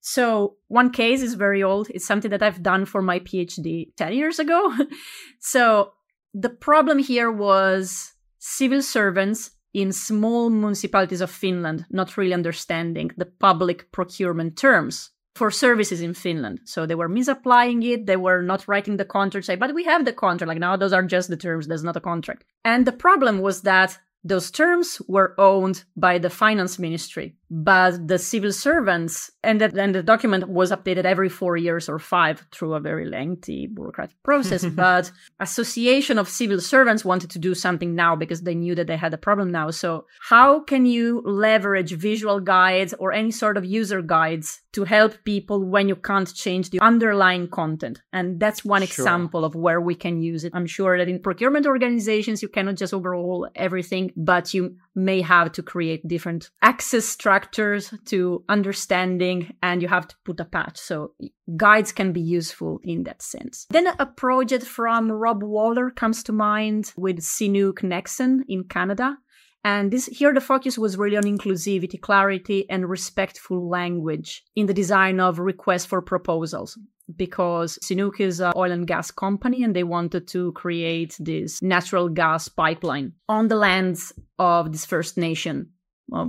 So 0.00 0.56
one 0.68 0.90
case 0.90 1.20
is 1.20 1.34
very 1.34 1.62
old. 1.62 1.90
It's 1.90 2.06
something 2.06 2.30
that 2.30 2.42
I've 2.42 2.62
done 2.62 2.86
for 2.86 3.02
my 3.02 3.20
PhD 3.20 3.94
10 3.96 4.14
years 4.14 4.38
ago. 4.38 4.74
so 5.38 5.92
the 6.32 6.48
problem 6.48 6.98
here 6.98 7.30
was 7.30 8.14
civil 8.38 8.80
servants 8.80 9.50
in 9.74 9.92
small 9.92 10.48
municipalities 10.48 11.20
of 11.20 11.30
Finland 11.30 11.84
not 11.90 12.16
really 12.16 12.34
understanding 12.34 13.10
the 13.16 13.26
public 13.26 13.92
procurement 13.92 14.56
terms 14.56 15.10
for 15.40 15.50
services 15.50 16.02
in 16.02 16.12
Finland. 16.12 16.60
So 16.64 16.84
they 16.84 16.94
were 16.94 17.08
misapplying 17.08 17.82
it. 17.82 18.04
They 18.04 18.18
were 18.18 18.42
not 18.42 18.68
writing 18.68 18.98
the 18.98 19.06
contract, 19.06 19.46
say, 19.46 19.56
but 19.56 19.74
we 19.74 19.84
have 19.84 20.04
the 20.04 20.12
contract. 20.12 20.48
Like 20.48 20.58
now, 20.58 20.76
those 20.76 20.92
are 20.92 21.02
just 21.02 21.30
the 21.30 21.36
terms. 21.38 21.66
There's 21.66 21.82
not 21.82 21.96
a 21.96 22.06
contract. 22.12 22.44
And 22.62 22.86
the 22.86 22.92
problem 23.06 23.40
was 23.40 23.62
that 23.62 23.98
those 24.22 24.50
terms 24.50 25.00
were 25.08 25.34
owned 25.38 25.84
by 25.96 26.18
the 26.18 26.28
finance 26.28 26.78
ministry, 26.78 27.36
but 27.50 28.06
the 28.06 28.18
civil 28.18 28.52
servants 28.52 29.30
and 29.42 29.60
that 29.60 29.76
and 29.76 29.94
the 29.94 30.02
document 30.02 30.48
was 30.48 30.70
updated 30.70 31.04
every 31.04 31.28
four 31.28 31.56
years 31.56 31.88
or 31.88 31.98
five 31.98 32.46
through 32.52 32.74
a 32.74 32.80
very 32.80 33.06
lengthy 33.06 33.66
bureaucratic 33.66 34.16
process 34.22 34.64
but 34.86 35.10
association 35.40 36.18
of 36.18 36.28
civil 36.28 36.60
servants 36.60 37.04
wanted 37.04 37.30
to 37.30 37.38
do 37.38 37.54
something 37.54 37.94
now 37.94 38.14
because 38.14 38.42
they 38.42 38.54
knew 38.54 38.74
that 38.74 38.86
they 38.86 38.96
had 38.96 39.12
a 39.12 39.18
problem 39.18 39.50
now. 39.50 39.70
So 39.70 40.06
how 40.20 40.60
can 40.60 40.86
you 40.86 41.22
leverage 41.24 41.92
visual 41.92 42.40
guides 42.40 42.94
or 42.94 43.12
any 43.12 43.30
sort 43.30 43.56
of 43.56 43.64
user 43.64 44.02
guides 44.02 44.60
to 44.72 44.84
help 44.84 45.12
people 45.24 45.64
when 45.64 45.88
you 45.88 45.96
can't 45.96 46.32
change 46.32 46.70
the 46.70 46.80
underlying 46.80 47.48
content? 47.48 48.00
And 48.12 48.38
that's 48.38 48.64
one 48.64 48.80
Sure. 48.80 49.04
example 49.04 49.44
of 49.44 49.54
where 49.54 49.80
we 49.80 49.94
can 49.94 50.22
use 50.22 50.44
it. 50.44 50.52
I'm 50.54 50.66
sure 50.66 50.96
that 50.98 51.08
in 51.08 51.20
procurement 51.20 51.66
organizations 51.66 52.42
you 52.42 52.48
cannot 52.48 52.76
just 52.76 52.94
overhaul 52.94 53.48
everything 53.54 54.12
but 54.16 54.54
you 54.54 54.76
may 54.94 55.20
have 55.22 55.52
to 55.52 55.62
create 55.62 56.06
different 56.06 56.50
access 56.62 57.04
structures 57.04 57.94
to 58.06 58.44
understanding 58.48 59.54
and 59.62 59.82
you 59.82 59.88
have 59.88 60.08
to 60.08 60.16
put 60.24 60.40
a 60.40 60.44
patch. 60.44 60.78
So 60.78 61.14
guides 61.56 61.92
can 61.92 62.12
be 62.12 62.20
useful 62.20 62.80
in 62.82 63.04
that 63.04 63.22
sense. 63.22 63.66
Then 63.70 63.86
a 63.98 64.06
project 64.06 64.64
from 64.64 65.10
Rob 65.10 65.42
Waller 65.42 65.90
comes 65.90 66.22
to 66.24 66.32
mind 66.32 66.92
with 66.96 67.20
CNOOC 67.20 67.80
Nexen 67.82 68.40
in 68.48 68.64
Canada. 68.64 69.18
And 69.62 69.90
this 69.90 70.06
here 70.06 70.32
the 70.32 70.40
focus 70.40 70.78
was 70.78 70.96
really 70.96 71.16
on 71.16 71.24
inclusivity, 71.24 72.00
clarity, 72.00 72.68
and 72.70 72.88
respectful 72.88 73.68
language 73.68 74.42
in 74.56 74.66
the 74.66 74.74
design 74.74 75.20
of 75.20 75.38
requests 75.38 75.86
for 75.86 76.00
proposals. 76.00 76.78
Because 77.16 77.76
CNOOC 77.82 78.20
is 78.20 78.40
an 78.40 78.52
oil 78.54 78.70
and 78.70 78.86
gas 78.86 79.10
company 79.10 79.64
and 79.64 79.74
they 79.74 79.82
wanted 79.82 80.28
to 80.28 80.52
create 80.52 81.16
this 81.18 81.60
natural 81.60 82.08
gas 82.08 82.46
pipeline 82.48 83.14
on 83.28 83.48
the 83.48 83.56
lands 83.56 84.12
of 84.38 84.70
this 84.70 84.86
First 84.86 85.18
Nation 85.18 85.70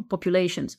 populations. 0.09 0.77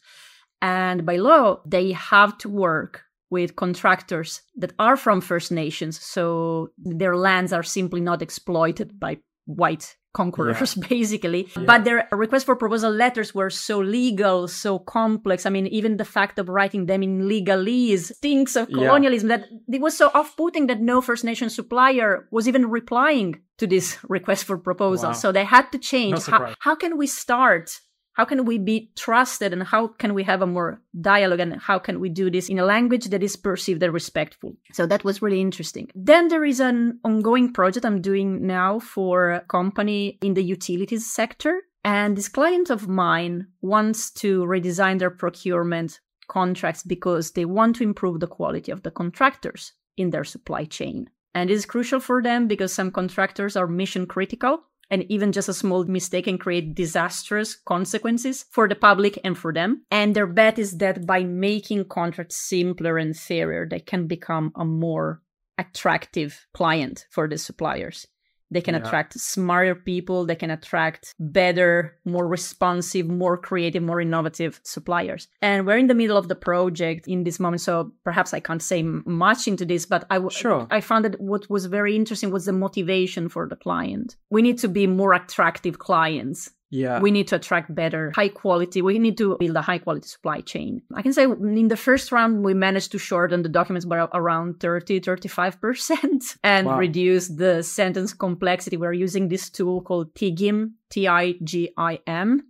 And 0.61 1.07
by 1.07 1.17
law, 1.17 1.61
they 1.65 1.93
have 1.93 2.37
to 2.39 2.49
work 2.49 3.05
with 3.31 3.57
contractors 3.57 4.43
that 4.57 4.73
are 4.79 4.97
from 4.97 5.21
First 5.21 5.53
Nations. 5.53 6.01
So 6.01 6.71
their 6.77 7.17
lands 7.17 7.53
are 7.53 7.63
simply 7.63 8.01
not 8.01 8.23
exploited 8.23 9.01
by 9.01 9.19
white 9.47 9.97
conquerors 10.15 10.75
basically 10.89 11.49
Yeah. 11.57 11.65
but 11.67 11.85
their 11.85 12.09
request 12.13 12.45
for 12.47 12.57
proposal 12.57 12.93
letters 12.93 13.35
were 13.35 13.51
so 13.51 13.79
legal 13.79 14.47
so 14.49 14.79
complex 14.79 15.47
i 15.47 15.51
mean 15.51 15.67
even 15.69 15.97
the 15.97 16.05
fact 16.05 16.39
of 16.39 16.49
writing 16.49 16.87
them 16.87 17.03
in 17.03 17.23
legalese 17.29 18.13
stinks 18.15 18.57
of 18.57 18.69
Yeah. 18.69 18.77
colonialism 18.79 19.29
that 19.29 19.45
it 19.73 19.81
was 19.81 19.97
so 19.97 20.11
off-putting 20.15 20.67
that 20.69 20.81
no 20.81 21.01
first 21.01 21.25
nation 21.25 21.49
supplier 21.51 22.29
was 22.31 22.47
even 22.47 22.69
replying 22.71 23.41
to 23.59 23.67
this 23.67 23.97
request 24.09 24.45
for 24.45 24.59
proposal 24.59 25.11
Wow. 25.11 25.15
so 25.23 25.33
they 25.33 25.45
had 25.45 25.71
to 25.73 25.79
change 25.79 26.13
Not 26.13 26.27
how, 26.33 26.55
how 26.61 26.75
can 26.75 26.97
we 26.99 27.07
start 27.07 27.81
how 28.15 28.25
can 28.25 28.45
we 28.45 28.59
be 28.59 28.91
trusted 28.97 29.53
and 29.53 29.63
how 29.63 29.89
can 29.89 30.15
we 30.15 30.23
have 30.23 30.43
a 30.43 30.47
more 30.47 30.81
dialogue 31.01 31.41
and 31.41 31.57
how 31.57 31.79
can 31.79 32.01
we 32.01 32.09
do 32.09 32.31
this 32.31 32.49
in 32.49 32.59
a 32.59 32.65
language 32.65 33.07
that 33.07 33.23
is 33.23 33.37
perceived 33.37 33.83
as 33.83 33.91
respectful? 33.91 34.55
So 34.73 34.87
that 34.87 35.05
was 35.05 35.23
really 35.23 35.41
interesting. 35.41 35.91
Then 35.95 36.29
there 36.29 36.45
is 36.45 36.61
an 36.61 37.01
ongoing 37.05 37.53
project 37.53 37.87
i'm 37.87 38.01
doing 38.01 38.47
now 38.47 38.79
for 38.79 39.33
a 39.33 39.41
company 39.41 40.19
in 40.23 40.35
the 40.35 40.43
utilities 40.43 41.11
sector 41.11 41.63
and 41.85 42.17
this 42.17 42.29
client 42.29 42.71
of 42.71 42.89
mine 42.89 43.49
wants 43.61 44.11
to 44.13 44.45
redesign 44.45 44.99
their 44.99 45.11
procurement 45.11 46.01
contracts 46.29 46.83
because 46.83 47.33
they 47.33 47.45
want 47.45 47.77
to 47.77 47.83
improve 47.83 48.21
the 48.21 48.27
quality 48.27 48.71
of 48.71 48.83
the 48.83 48.91
contractors 48.91 49.73
in 49.97 50.11
their 50.11 50.25
supply 50.25 50.65
chain. 50.65 51.11
And 51.35 51.51
it 51.51 51.55
is 51.55 51.67
crucial 51.67 51.99
for 51.99 52.23
them 52.23 52.47
because 52.47 52.73
some 52.73 52.91
contractors 52.91 53.57
are 53.57 53.67
mission 53.67 54.07
critical 54.07 54.65
and 54.93 55.11
even 55.11 55.33
just 55.33 55.49
a 55.49 55.55
small 55.55 55.85
mistake 55.85 56.27
can 56.27 56.37
create 56.37 56.75
disastrous 56.75 57.57
consequences 57.57 58.45
for 58.51 58.69
the 58.69 58.75
public 58.75 59.19
and 59.25 59.39
for 59.39 59.51
them. 59.51 59.87
And 59.91 60.15
their 60.15 60.27
bet 60.27 60.59
is 60.59 60.77
that 60.79 61.07
by 61.07 61.25
making 61.25 61.87
contracts 61.87 62.37
simpler 62.37 62.99
and 62.99 63.17
fairer, 63.17 63.67
they 63.69 63.81
can 63.81 64.07
become 64.07 64.53
a 64.55 64.67
more 64.67 65.23
attractive 65.57 66.47
client 66.53 67.07
for 67.11 67.27
the 67.27 67.39
suppliers. 67.39 68.07
They 68.53 68.61
can 68.61 68.75
Yeah. 68.75 68.83
attract 68.87 69.19
smarter 69.19 69.75
people, 69.75 70.27
they 70.27 70.37
can 70.37 70.51
attract 70.51 71.15
better, 71.19 71.97
more 72.05 72.27
responsive, 72.29 73.09
more 73.09 73.37
creative, 73.49 73.83
more 73.83 74.01
innovative 74.01 74.61
suppliers. 74.63 75.27
And 75.41 75.67
we're 75.67 75.79
in 75.79 75.87
the 75.89 75.95
middle 76.03 76.19
of 76.19 76.29
the 76.29 76.35
project 76.51 77.09
in 77.09 77.25
this 77.25 77.41
moment, 77.41 77.63
so 77.63 77.93
perhaps 78.05 78.35
I 78.35 78.41
can't 78.41 78.63
say 78.63 78.83
much 78.83 79.49
into 79.49 79.65
this, 79.65 79.87
but 79.87 80.05
I 80.11 80.17
w- 80.17 80.31
Sure. 80.31 80.67
I 80.71 80.81
found 80.81 81.05
that 81.07 81.21
what 81.21 81.49
was 81.49 81.67
very 81.67 81.97
interesting 81.97 82.31
was 82.31 82.45
the 82.45 82.53
motivation 82.53 83.29
for 83.29 83.49
the 83.49 83.57
client. 83.57 84.17
We 84.31 84.43
need 84.43 84.59
to 84.59 84.69
be 84.69 84.87
more 84.87 85.13
attractive 85.15 85.79
clients. 85.79 86.51
Yeah. 86.73 87.01
We 87.01 87.11
need 87.11 87.29
to 87.29 87.37
attract 87.37 87.73
better, 87.75 88.13
high 88.17 88.29
quality. 88.31 88.81
We 88.81 88.99
need 88.99 89.19
to 89.19 89.37
build 89.39 89.55
a 89.57 89.61
high 89.63 89.79
quality 89.79 90.09
supply 90.09 90.41
chain. 90.41 90.81
I 90.95 91.03
can 91.03 91.13
say 91.13 91.25
in 91.25 91.69
the 91.69 91.77
first 91.77 92.11
round, 92.11 92.43
we 92.45 92.55
managed 92.55 92.91
to 92.93 92.99
shorten 92.99 93.43
the 93.43 93.51
documents 93.51 93.85
by 93.85 94.09
around 94.15 94.59
30, 94.59 95.01
35% 95.03 96.39
and 96.43 96.67
Wow. 96.67 96.79
reduce 96.79 97.29
the 97.29 97.63
sentence 97.63 98.15
complexity. 98.15 98.77
We're 98.79 98.95
using 98.95 99.29
this 99.29 99.51
tool 99.51 99.83
called 99.83 100.15
TIGIM, 100.15 100.73
T 100.89 101.07
I 101.07 101.35
G 101.45 101.71
I 101.77 102.01
M, 102.07 102.43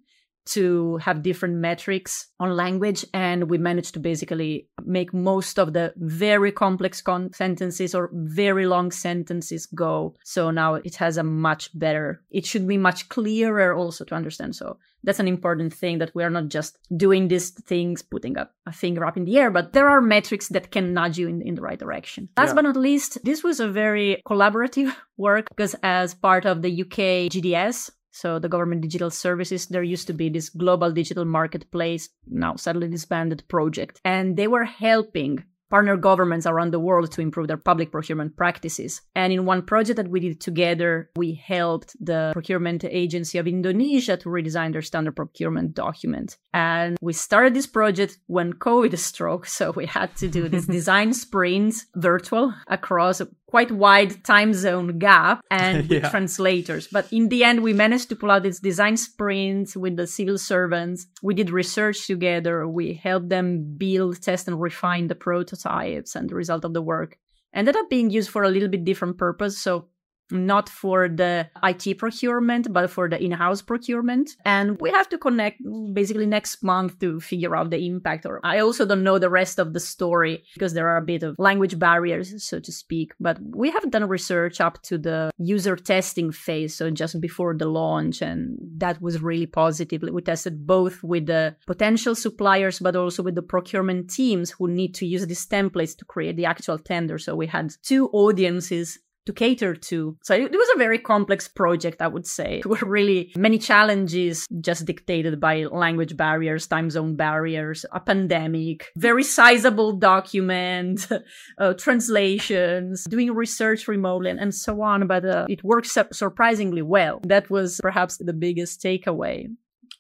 to 0.46 0.96
have 0.98 1.22
different 1.22 1.56
metrics 1.56 2.28
on 2.40 2.56
language. 2.56 3.04
And 3.14 3.48
we 3.48 3.58
managed 3.58 3.94
to 3.94 4.00
basically 4.00 4.68
make 4.84 5.14
most 5.14 5.58
of 5.58 5.72
the 5.72 5.92
very 5.96 6.52
complex 6.52 7.00
con- 7.00 7.32
sentences 7.32 7.94
or 7.94 8.10
very 8.12 8.66
long 8.66 8.90
sentences 8.90 9.66
go. 9.66 10.14
So 10.24 10.50
now 10.50 10.74
it 10.74 10.96
has 10.96 11.16
a 11.16 11.22
much 11.22 11.70
better, 11.78 12.22
it 12.30 12.46
should 12.46 12.66
be 12.66 12.78
much 12.78 13.08
clearer 13.08 13.74
also 13.74 14.04
to 14.04 14.14
understand. 14.14 14.56
So 14.56 14.78
that's 15.04 15.20
an 15.20 15.28
important 15.28 15.74
thing 15.74 15.98
that 15.98 16.14
we 16.14 16.22
are 16.22 16.30
not 16.30 16.48
just 16.48 16.78
doing 16.96 17.28
these 17.28 17.50
things, 17.50 18.02
putting 18.02 18.38
up 18.38 18.54
a 18.66 18.72
finger 18.72 19.04
up 19.04 19.16
in 19.16 19.24
the 19.24 19.38
air, 19.38 19.50
but 19.50 19.72
there 19.72 19.88
are 19.88 20.00
metrics 20.00 20.48
that 20.48 20.70
can 20.70 20.94
nudge 20.94 21.18
you 21.18 21.28
in, 21.28 21.42
in 21.42 21.54
the 21.56 21.62
right 21.62 21.78
direction. 21.78 22.28
Last 22.36 22.50
Yeah. 22.50 22.54
but 22.54 22.62
not 22.62 22.76
least, 22.76 23.18
this 23.24 23.42
was 23.42 23.58
a 23.60 23.68
very 23.68 24.22
collaborative 24.26 24.94
work 25.16 25.48
because 25.48 25.74
as 25.82 26.14
part 26.14 26.46
of 26.46 26.62
the 26.62 26.82
UK 26.82 27.30
GDS, 27.32 27.90
so 28.12 28.38
the 28.38 28.48
government 28.48 28.82
digital 28.82 29.10
services, 29.10 29.66
there 29.66 29.82
used 29.82 30.06
to 30.06 30.12
be 30.12 30.28
this 30.28 30.50
global 30.50 30.92
digital 30.92 31.24
marketplace, 31.24 32.10
now 32.26 32.56
sadly 32.56 32.88
disbanded 32.88 33.42
project. 33.48 34.00
And 34.04 34.36
they 34.36 34.46
were 34.46 34.64
helping 34.64 35.44
partner 35.72 35.96
governments 35.96 36.44
around 36.44 36.70
the 36.70 36.78
world 36.78 37.10
to 37.10 37.22
improve 37.22 37.48
their 37.48 37.56
public 37.56 37.90
procurement 37.90 38.36
practices. 38.36 39.00
And 39.14 39.32
in 39.32 39.46
one 39.46 39.62
project 39.62 39.96
that 39.96 40.08
we 40.08 40.20
did 40.20 40.38
together, 40.38 41.08
we 41.16 41.32
helped 41.32 41.96
the 41.98 42.30
procurement 42.34 42.84
agency 42.84 43.38
of 43.38 43.48
Indonesia 43.48 44.18
to 44.18 44.28
redesign 44.28 44.72
their 44.72 44.82
standard 44.82 45.16
procurement 45.16 45.72
document. 45.74 46.36
And 46.52 46.98
we 47.00 47.14
started 47.14 47.54
this 47.54 47.66
project 47.66 48.18
when 48.26 48.52
COVID 48.52 48.98
struck. 49.10 49.46
So 49.46 49.70
we 49.70 49.86
had 49.86 50.14
to 50.16 50.28
do 50.28 50.46
this 50.46 50.66
design 50.78 51.14
sprints 51.14 51.86
virtual 51.96 52.52
across 52.66 53.22
quite 53.54 53.70
wide 53.70 54.12
time 54.24 54.52
zone 54.54 54.98
gap 54.98 55.36
and 55.50 55.76
with 55.90 56.02
Yeah. 56.02 56.08
translators. 56.14 56.84
But 56.96 57.04
in 57.18 57.24
the 57.28 57.40
end, 57.48 57.58
we 57.62 57.72
managed 57.84 58.08
to 58.08 58.16
pull 58.16 58.30
out 58.32 58.42
this 58.44 58.60
design 58.60 58.96
sprints 58.96 59.76
with 59.82 59.94
the 59.96 60.06
civil 60.06 60.38
servants. 60.38 61.06
We 61.28 61.34
did 61.34 61.50
research 61.50 61.98
together. 62.06 62.66
We 62.66 62.86
helped 62.94 63.28
them 63.28 63.46
build, 63.84 64.22
test, 64.22 64.48
and 64.48 64.56
refine 64.68 65.06
the 65.08 65.14
prototypes 65.28 66.16
and 66.16 66.24
the 66.30 66.34
result 66.42 66.64
of 66.64 66.72
the 66.72 66.82
work 66.94 67.10
ended 67.54 67.76
up 67.76 67.90
being 67.90 68.08
used 68.18 68.30
for 68.30 68.42
a 68.44 68.48
little 68.48 68.70
bit 68.74 68.82
different 68.90 69.18
purpose. 69.18 69.54
So 69.58 69.88
not 70.32 70.68
for 70.68 71.08
the 71.08 71.48
IT 71.62 71.98
procurement, 71.98 72.72
but 72.72 72.90
for 72.90 73.08
the 73.08 73.22
in-house 73.22 73.62
procurement. 73.62 74.36
And 74.44 74.80
we 74.80 74.90
have 74.90 75.08
to 75.10 75.18
connect 75.18 75.60
basically 75.92 76.26
next 76.26 76.62
month 76.62 76.98
to 77.00 77.20
figure 77.20 77.54
out 77.54 77.70
the 77.70 77.86
impact. 77.86 78.26
Or 78.26 78.40
I 78.42 78.58
also 78.60 78.86
don't 78.86 79.04
know 79.04 79.18
the 79.18 79.30
rest 79.30 79.58
of 79.58 79.72
the 79.72 79.80
story 79.80 80.44
because 80.54 80.74
there 80.74 80.88
are 80.88 80.96
a 80.96 81.02
bit 81.02 81.22
of 81.22 81.36
language 81.38 81.78
barriers, 81.78 82.42
so 82.42 82.58
to 82.60 82.72
speak. 82.72 83.12
But 83.20 83.38
we 83.42 83.70
have 83.70 83.90
done 83.90 84.08
research 84.08 84.60
up 84.60 84.82
to 84.82 84.98
the 84.98 85.30
user 85.38 85.76
testing 85.76 86.32
phase, 86.32 86.74
so 86.74 86.90
just 86.90 87.20
before 87.20 87.54
the 87.54 87.66
launch, 87.66 88.22
and 88.22 88.58
that 88.78 89.00
was 89.00 89.22
really 89.22 89.46
positive. 89.46 90.02
We 90.02 90.22
tested 90.22 90.66
both 90.66 91.02
with 91.02 91.26
the 91.26 91.56
potential 91.66 92.14
suppliers, 92.14 92.78
but 92.78 92.96
also 92.96 93.22
with 93.22 93.34
the 93.34 93.42
procurement 93.42 94.10
teams 94.10 94.50
who 94.50 94.68
need 94.68 94.94
to 94.94 95.06
use 95.06 95.26
these 95.26 95.46
templates 95.46 95.96
to 95.98 96.04
create 96.04 96.36
the 96.36 96.46
actual 96.46 96.78
tender. 96.78 97.18
So 97.18 97.36
we 97.36 97.46
had 97.46 97.74
two 97.82 98.08
audiences 98.08 98.98
to 99.26 99.32
cater 99.32 99.74
to. 99.74 100.16
So 100.22 100.34
it 100.34 100.50
was 100.50 100.68
a 100.74 100.78
very 100.78 100.98
complex 100.98 101.48
project, 101.48 102.02
I 102.02 102.08
would 102.08 102.26
say. 102.26 102.62
There 102.62 102.70
were 102.70 102.88
really 102.88 103.32
many 103.36 103.58
challenges 103.58 104.46
just 104.60 104.84
dictated 104.84 105.40
by 105.40 105.64
language 105.64 106.16
barriers, 106.16 106.66
time 106.66 106.90
zone 106.90 107.16
barriers, 107.16 107.84
a 107.92 108.00
pandemic, 108.00 108.90
very 108.96 109.22
sizable 109.22 109.92
document, 109.92 111.08
uh, 111.58 111.74
translations, 111.74 113.04
doing 113.04 113.32
research 113.32 113.88
remotely, 113.88 114.30
and, 114.30 114.40
and 114.40 114.54
so 114.54 114.82
on. 114.82 115.06
But 115.06 115.24
uh, 115.24 115.46
it 115.48 115.62
worked 115.64 115.86
su- 115.86 116.04
surprisingly 116.12 116.82
well. 116.82 117.20
That 117.24 117.50
was 117.50 117.80
perhaps 117.82 118.16
the 118.16 118.32
biggest 118.32 118.82
takeaway. 118.82 119.48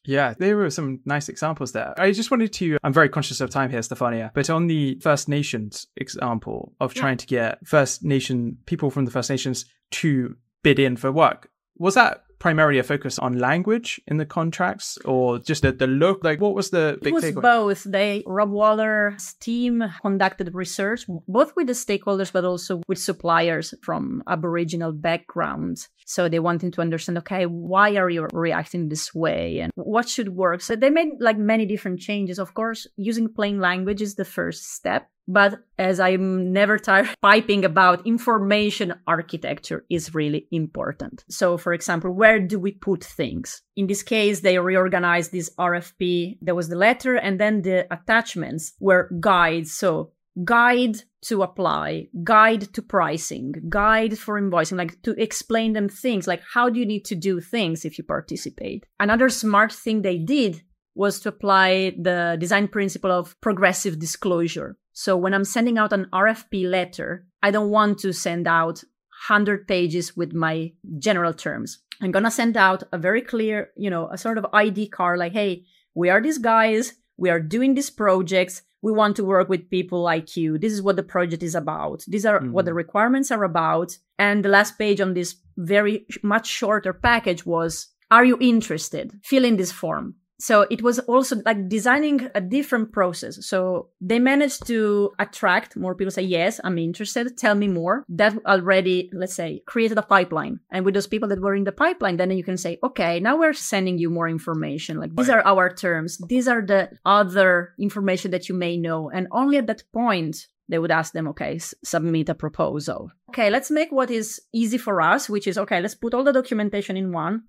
Yeah, 0.04 0.34
there 0.38 0.56
were 0.56 0.70
some 0.70 1.00
nice 1.04 1.28
examples 1.28 1.72
there. 1.72 1.94
I 1.96 2.10
just 2.12 2.30
wanted 2.30 2.52
to, 2.54 2.76
I'm 2.82 2.92
very 2.92 3.08
conscious 3.08 3.40
of 3.40 3.50
time 3.50 3.70
here, 3.70 3.80
Stefania, 3.80 4.30
but 4.34 4.50
on 4.50 4.66
the 4.66 4.98
First 5.00 5.28
Nations 5.28 5.86
example 5.96 6.74
of 6.80 6.94
Yeah. 6.94 7.00
trying 7.02 7.16
to 7.18 7.26
get 7.26 7.64
First 7.66 8.02
Nation 8.04 8.58
people 8.66 8.90
from 8.90 9.04
the 9.04 9.10
First 9.10 9.30
Nations 9.30 9.64
to 9.92 10.36
bid 10.62 10.78
in 10.78 10.96
for 10.96 11.12
work, 11.12 11.48
was 11.76 11.94
that 11.94 12.21
primarily 12.42 12.80
a 12.80 12.82
focus 12.82 13.20
on 13.20 13.38
language 13.38 14.00
in 14.08 14.16
the 14.16 14.26
contracts 14.26 14.98
or 15.04 15.38
just 15.38 15.62
the, 15.62 15.70
the 15.70 15.86
look? 15.86 16.24
Like, 16.24 16.40
what 16.40 16.54
was 16.54 16.70
the 16.70 16.98
big 17.00 17.12
It 17.12 17.14
was 17.14 17.24
takeaway? 17.24 17.42
both. 17.42 17.84
They 17.84 18.24
Rob 18.26 18.50
Waller's 18.50 19.34
team 19.34 19.84
conducted 20.02 20.52
research 20.52 21.04
both 21.28 21.54
with 21.54 21.68
the 21.68 21.72
stakeholders 21.72 22.32
but 22.32 22.44
also 22.44 22.82
with 22.88 22.98
suppliers 22.98 23.72
from 23.80 24.24
Aboriginal 24.26 24.92
backgrounds. 24.92 25.88
So 26.04 26.28
they 26.28 26.40
wanted 26.40 26.72
to 26.72 26.80
understand, 26.80 27.16
okay, 27.18 27.46
why 27.46 27.94
are 27.96 28.10
you 28.10 28.26
reacting 28.32 28.88
this 28.88 29.14
way 29.14 29.60
and 29.60 29.70
what 29.76 30.08
should 30.08 30.30
work? 30.30 30.60
So 30.62 30.74
they 30.74 30.90
made 30.90 31.10
like 31.20 31.38
many 31.38 31.64
different 31.64 32.00
changes. 32.00 32.40
Of 32.40 32.54
course, 32.54 32.88
using 32.96 33.32
plain 33.32 33.60
language 33.60 34.02
is 34.02 34.16
the 34.16 34.24
first 34.24 34.74
step. 34.74 35.08
But 35.28 35.60
as 35.78 36.00
I'm 36.00 36.52
never 36.52 36.78
tired 36.78 37.08
piping 37.22 37.64
about 37.64 38.06
information 38.06 38.94
architecture 39.06 39.84
is 39.88 40.14
really 40.14 40.48
important. 40.50 41.24
So 41.28 41.56
for 41.56 41.72
example, 41.72 42.10
where 42.10 42.40
do 42.40 42.58
we 42.58 42.72
put 42.72 43.04
things? 43.04 43.62
In 43.76 43.86
this 43.86 44.02
case, 44.02 44.40
they 44.40 44.58
reorganized 44.58 45.32
this 45.32 45.50
RFP. 45.58 46.38
There 46.42 46.54
was 46.54 46.68
the 46.68 46.76
letter 46.76 47.16
and 47.16 47.38
then 47.38 47.62
the 47.62 47.86
attachments 47.92 48.72
were 48.80 49.10
guides. 49.20 49.72
So 49.72 50.12
guide 50.44 50.96
to 51.22 51.42
apply, 51.42 52.08
guide 52.24 52.72
to 52.74 52.82
pricing, 52.82 53.54
guide 53.68 54.18
for 54.18 54.40
invoicing, 54.40 54.76
like 54.76 55.00
to 55.02 55.12
explain 55.22 55.72
them 55.72 55.88
things 55.88 56.26
like 56.26 56.42
how 56.54 56.68
do 56.68 56.80
you 56.80 56.86
need 56.86 57.04
to 57.04 57.14
do 57.14 57.40
things 57.40 57.84
if 57.84 57.96
you 57.96 58.04
participate. 58.04 58.86
Another 58.98 59.28
smart 59.28 59.72
thing 59.72 60.02
they 60.02 60.18
did 60.18 60.62
was 60.94 61.20
to 61.20 61.28
apply 61.28 61.94
the 61.98 62.36
design 62.38 62.68
principle 62.68 63.10
of 63.10 63.40
progressive 63.40 63.98
disclosure. 63.98 64.76
So 64.92 65.16
when 65.16 65.32
I'm 65.32 65.44
sending 65.44 65.78
out 65.78 65.92
an 65.92 66.06
RFP 66.12 66.68
letter, 66.68 67.26
I 67.42 67.50
don't 67.50 67.70
want 67.70 67.98
to 68.00 68.12
send 68.12 68.46
out 68.46 68.82
100 69.28 69.66
pages 69.66 70.16
with 70.16 70.32
my 70.32 70.72
general 70.98 71.32
terms. 71.32 71.78
I'm 72.00 72.10
going 72.10 72.24
to 72.24 72.30
send 72.30 72.56
out 72.56 72.82
a 72.92 72.98
very 72.98 73.22
clear, 73.22 73.70
you 73.76 73.88
know, 73.88 74.08
a 74.10 74.18
sort 74.18 74.36
of 74.36 74.46
ID 74.52 74.88
card 74.88 75.18
like, 75.18 75.32
hey, 75.32 75.64
we 75.94 76.10
are 76.10 76.20
these 76.20 76.38
guys, 76.38 76.94
we 77.16 77.30
are 77.30 77.40
doing 77.40 77.74
these 77.74 77.90
projects, 77.90 78.62
we 78.82 78.90
want 78.90 79.14
to 79.16 79.24
work 79.24 79.48
with 79.48 79.70
people 79.70 80.02
like 80.02 80.36
you. 80.36 80.58
This 80.58 80.72
is 80.72 80.82
what 80.82 80.96
the 80.96 81.04
project 81.04 81.42
is 81.42 81.54
about. 81.54 82.04
These 82.08 82.26
are 82.26 82.40
mm-hmm. 82.40 82.52
what 82.52 82.64
the 82.64 82.74
requirements 82.74 83.30
are 83.30 83.44
about. 83.44 83.96
And 84.18 84.44
the 84.44 84.48
last 84.48 84.76
page 84.76 85.00
on 85.00 85.14
this 85.14 85.36
very 85.56 86.06
much 86.22 86.48
shorter 86.48 86.92
package 86.92 87.46
was, 87.46 87.88
are 88.10 88.24
you 88.24 88.36
interested? 88.40 89.12
Fill 89.22 89.44
in 89.44 89.56
this 89.56 89.70
form 89.70 90.16
so 90.42 90.66
it 90.72 90.82
was 90.82 90.98
also 90.98 91.36
like 91.46 91.68
designing 91.68 92.28
a 92.34 92.40
different 92.40 92.90
process. 92.90 93.46
So 93.46 93.90
they 94.00 94.18
managed 94.18 94.66
to 94.66 95.12
attract 95.20 95.76
more 95.76 95.94
people 95.94 96.10
say 96.10 96.22
yes 96.22 96.60
i'm 96.64 96.78
interested. 96.78 97.38
Tell 97.38 97.54
me 97.54 97.68
more. 97.68 98.04
That 98.08 98.34
already 98.44 99.08
let's 99.12 99.34
say 99.34 99.62
created 99.66 99.98
a 99.98 100.02
pipeline. 100.02 100.58
And 100.72 100.84
with 100.84 100.94
those 100.94 101.06
people 101.06 101.28
that 101.28 101.40
were 101.40 101.54
in 101.54 101.62
the 101.62 101.70
pipeline 101.84 102.16
then 102.16 102.32
you 102.32 102.42
can 102.42 102.56
say 102.56 102.80
okay 102.82 103.20
now 103.20 103.38
we're 103.38 103.52
sending 103.52 103.98
you 103.98 104.10
more 104.10 104.28
information. 104.28 104.98
Like 104.98 105.14
these 105.14 105.30
are 105.30 105.46
our 105.46 105.72
terms. 105.72 106.18
These 106.28 106.48
are 106.48 106.62
the 106.72 106.90
other 107.06 107.74
information 107.78 108.32
that 108.32 108.48
you 108.48 108.56
may 108.56 108.76
know. 108.76 109.10
And 109.10 109.28
only 109.30 109.58
at 109.58 109.68
that 109.68 109.84
point 109.92 110.48
they 110.68 110.80
would 110.80 110.90
ask 110.90 111.12
them, 111.12 111.28
okay, 111.28 111.56
s- 111.56 111.74
submit 111.84 112.28
a 112.30 112.34
proposal. 112.34 113.10
Okay, 113.30 113.48
let's 113.50 113.70
make 113.70 113.92
what 113.92 114.10
is 114.10 114.40
easy 114.52 114.78
for 114.78 115.00
us, 115.02 115.28
which 115.28 115.46
is 115.46 115.56
okay, 115.58 115.80
let's 115.80 115.94
put 115.94 116.14
all 116.14 116.24
the 116.24 116.32
documentation 116.32 116.96
in 116.96 117.12
one 117.12 117.42